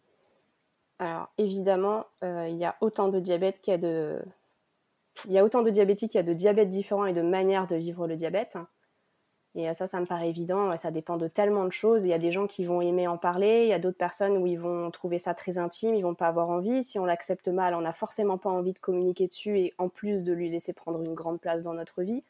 Alors 0.98 1.28
évidemment, 1.38 2.06
euh, 2.22 2.48
il 2.48 2.56
y 2.56 2.64
a 2.64 2.76
autant 2.80 3.08
de 3.08 3.20
diabète 3.20 3.60
qu'il 3.60 3.72
y 3.72 3.74
a 3.74 3.78
de... 3.78 4.22
Il 5.24 5.32
y 5.32 5.38
a 5.38 5.44
autant 5.44 5.62
de 5.62 5.70
diabétiques, 5.70 6.12
il 6.14 6.18
y 6.18 6.20
a 6.20 6.24
de 6.24 6.34
diabètes 6.34 6.68
différents 6.68 7.06
et 7.06 7.14
de 7.14 7.22
manières 7.22 7.66
de 7.66 7.76
vivre 7.76 8.06
le 8.06 8.16
diabète. 8.16 8.58
Et 9.56 9.72
ça, 9.72 9.86
ça 9.86 9.98
me 10.00 10.04
paraît 10.04 10.28
évident. 10.28 10.76
Ça 10.76 10.90
dépend 10.90 11.16
de 11.16 11.28
tellement 11.28 11.64
de 11.64 11.72
choses. 11.72 12.04
Il 12.04 12.10
y 12.10 12.12
a 12.12 12.18
des 12.18 12.30
gens 12.30 12.46
qui 12.46 12.66
vont 12.66 12.82
aimer 12.82 13.08
en 13.08 13.16
parler. 13.16 13.62
Il 13.62 13.68
y 13.68 13.72
a 13.72 13.78
d'autres 13.78 13.96
personnes 13.96 14.36
où 14.36 14.46
ils 14.46 14.58
vont 14.58 14.90
trouver 14.90 15.18
ça 15.18 15.32
très 15.32 15.56
intime. 15.56 15.94
Ils 15.94 16.02
vont 16.02 16.14
pas 16.14 16.28
avoir 16.28 16.50
envie. 16.50 16.84
Si 16.84 16.98
on 16.98 17.06
l'accepte 17.06 17.48
mal, 17.48 17.74
on 17.74 17.80
n'a 17.80 17.94
forcément 17.94 18.36
pas 18.36 18.50
envie 18.50 18.74
de 18.74 18.78
communiquer 18.78 19.28
dessus 19.28 19.58
et 19.58 19.74
en 19.78 19.88
plus 19.88 20.24
de 20.24 20.34
lui 20.34 20.50
laisser 20.50 20.74
prendre 20.74 21.00
une 21.00 21.14
grande 21.14 21.40
place 21.40 21.62
dans 21.62 21.72
notre 21.72 22.02
vie. 22.02 22.22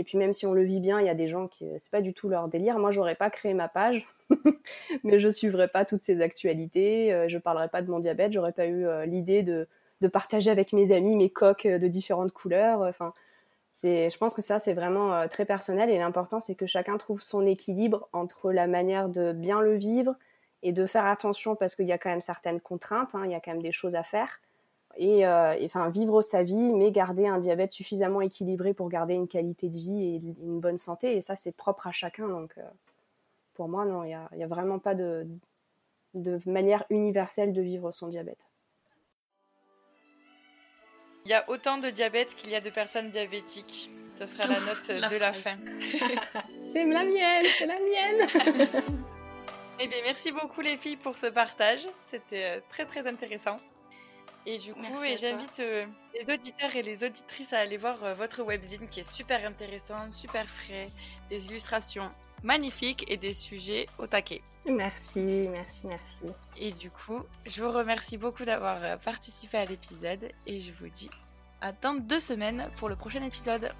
Et 0.00 0.02
puis 0.02 0.16
même 0.16 0.32
si 0.32 0.46
on 0.46 0.54
le 0.54 0.62
vit 0.62 0.80
bien, 0.80 0.98
il 0.98 1.04
y 1.04 1.10
a 1.10 1.14
des 1.14 1.28
gens 1.28 1.46
qui 1.46 1.66
c'est 1.76 1.90
pas 1.90 2.00
du 2.00 2.14
tout 2.14 2.30
leur 2.30 2.48
délire. 2.48 2.78
Moi, 2.78 2.90
j'aurais 2.90 3.16
pas 3.16 3.28
créé 3.28 3.52
ma 3.52 3.68
page, 3.68 4.08
mais 5.04 5.18
je 5.18 5.28
suivrais 5.28 5.68
pas 5.68 5.84
toutes 5.84 6.02
ces 6.02 6.22
actualités. 6.22 7.12
Euh, 7.12 7.28
je 7.28 7.36
parlerais 7.36 7.68
pas 7.68 7.82
de 7.82 7.90
mon 7.90 7.98
diabète. 7.98 8.32
J'aurais 8.32 8.54
pas 8.54 8.64
eu 8.64 8.86
euh, 8.86 9.04
l'idée 9.04 9.42
de, 9.42 9.68
de, 10.00 10.08
partager 10.08 10.50
avec 10.50 10.72
mes 10.72 10.92
amis 10.92 11.16
mes 11.16 11.28
coques 11.28 11.66
de 11.66 11.86
différentes 11.86 12.32
couleurs. 12.32 12.80
Enfin, 12.80 13.12
je 13.82 14.16
pense 14.16 14.32
que 14.32 14.40
ça, 14.40 14.58
c'est 14.58 14.72
vraiment 14.72 15.12
euh, 15.12 15.28
très 15.28 15.44
personnel 15.44 15.90
et 15.90 15.98
l'important, 15.98 16.40
c'est 16.40 16.54
que 16.54 16.66
chacun 16.66 16.96
trouve 16.96 17.20
son 17.20 17.44
équilibre 17.44 18.08
entre 18.14 18.52
la 18.52 18.66
manière 18.66 19.10
de 19.10 19.34
bien 19.34 19.60
le 19.60 19.74
vivre 19.74 20.14
et 20.62 20.72
de 20.72 20.86
faire 20.86 21.04
attention 21.04 21.56
parce 21.56 21.74
qu'il 21.74 21.86
y 21.86 21.92
a 21.92 21.98
quand 21.98 22.08
même 22.08 22.22
certaines 22.22 22.62
contraintes, 22.62 23.14
hein, 23.14 23.26
il 23.26 23.32
y 23.32 23.34
a 23.34 23.40
quand 23.40 23.52
même 23.52 23.60
des 23.60 23.72
choses 23.72 23.96
à 23.96 24.02
faire. 24.02 24.40
Et, 24.96 25.26
euh, 25.26 25.56
enfin, 25.64 25.88
vivre 25.88 26.20
sa 26.22 26.42
vie, 26.42 26.72
mais 26.72 26.90
garder 26.90 27.26
un 27.26 27.38
diabète 27.38 27.72
suffisamment 27.72 28.20
équilibré 28.20 28.74
pour 28.74 28.88
garder 28.88 29.14
une 29.14 29.28
qualité 29.28 29.68
de 29.68 29.76
vie 29.76 30.02
et 30.02 30.16
une 30.42 30.60
bonne 30.60 30.78
santé. 30.78 31.16
Et 31.16 31.20
ça, 31.20 31.36
c'est 31.36 31.56
propre 31.56 31.86
à 31.86 31.92
chacun. 31.92 32.28
Donc, 32.28 32.54
euh, 32.58 32.62
pour 33.54 33.68
moi, 33.68 33.84
non, 33.84 34.04
il 34.04 34.08
n'y 34.08 34.14
a, 34.14 34.28
a, 34.30 34.46
vraiment 34.46 34.78
pas 34.78 34.94
de, 34.94 35.26
de 36.14 36.40
manière 36.46 36.84
universelle 36.90 37.52
de 37.52 37.62
vivre 37.62 37.90
son 37.92 38.08
diabète. 38.08 38.50
Il 41.24 41.30
y 41.30 41.34
a 41.34 41.48
autant 41.48 41.78
de 41.78 41.90
diabète 41.90 42.34
qu'il 42.34 42.50
y 42.50 42.56
a 42.56 42.60
de 42.60 42.70
personnes 42.70 43.10
diabétiques. 43.10 43.90
Ce 44.18 44.26
sera 44.26 44.48
la 44.48 44.60
note 44.60 44.88
de 44.88 45.18
la 45.18 45.32
fin. 45.32 45.56
c'est 46.64 46.84
la 46.84 47.04
mienne, 47.04 47.44
c'est 47.44 47.66
la 47.66 47.78
mienne. 47.78 48.26
eh 49.80 49.86
bien, 49.86 49.98
merci 50.04 50.32
beaucoup 50.32 50.60
les 50.60 50.76
filles 50.76 50.96
pour 50.96 51.16
ce 51.16 51.26
partage. 51.26 51.86
C'était 52.06 52.56
euh, 52.56 52.60
très 52.68 52.86
très 52.86 53.06
intéressant. 53.06 53.58
Et 54.46 54.58
du 54.58 54.72
coup, 54.72 54.80
j'invite 55.16 55.60
euh, 55.60 55.86
les 56.14 56.32
auditeurs 56.32 56.74
et 56.74 56.82
les 56.82 57.04
auditrices 57.04 57.52
à 57.52 57.58
aller 57.58 57.76
voir 57.76 58.02
euh, 58.02 58.14
votre 58.14 58.42
webzine 58.42 58.88
qui 58.88 59.00
est 59.00 59.10
super 59.10 59.46
intéressant, 59.46 60.10
super 60.10 60.48
frais, 60.48 60.88
des 61.28 61.48
illustrations 61.48 62.10
magnifiques 62.42 63.04
et 63.08 63.16
des 63.16 63.34
sujets 63.34 63.86
au 63.98 64.06
taquet. 64.06 64.42
Merci, 64.66 65.20
merci, 65.20 65.86
merci. 65.86 66.24
Et 66.56 66.72
du 66.72 66.90
coup, 66.90 67.20
je 67.46 67.62
vous 67.62 67.70
remercie 67.70 68.16
beaucoup 68.16 68.44
d'avoir 68.44 68.98
participé 69.00 69.58
à 69.58 69.64
l'épisode 69.64 70.30
et 70.46 70.60
je 70.60 70.72
vous 70.72 70.88
dis 70.88 71.10
à 71.60 71.72
dans 71.72 71.94
deux 71.94 72.20
semaines 72.20 72.70
pour 72.76 72.88
le 72.88 72.96
prochain 72.96 73.22
épisode. 73.22 73.72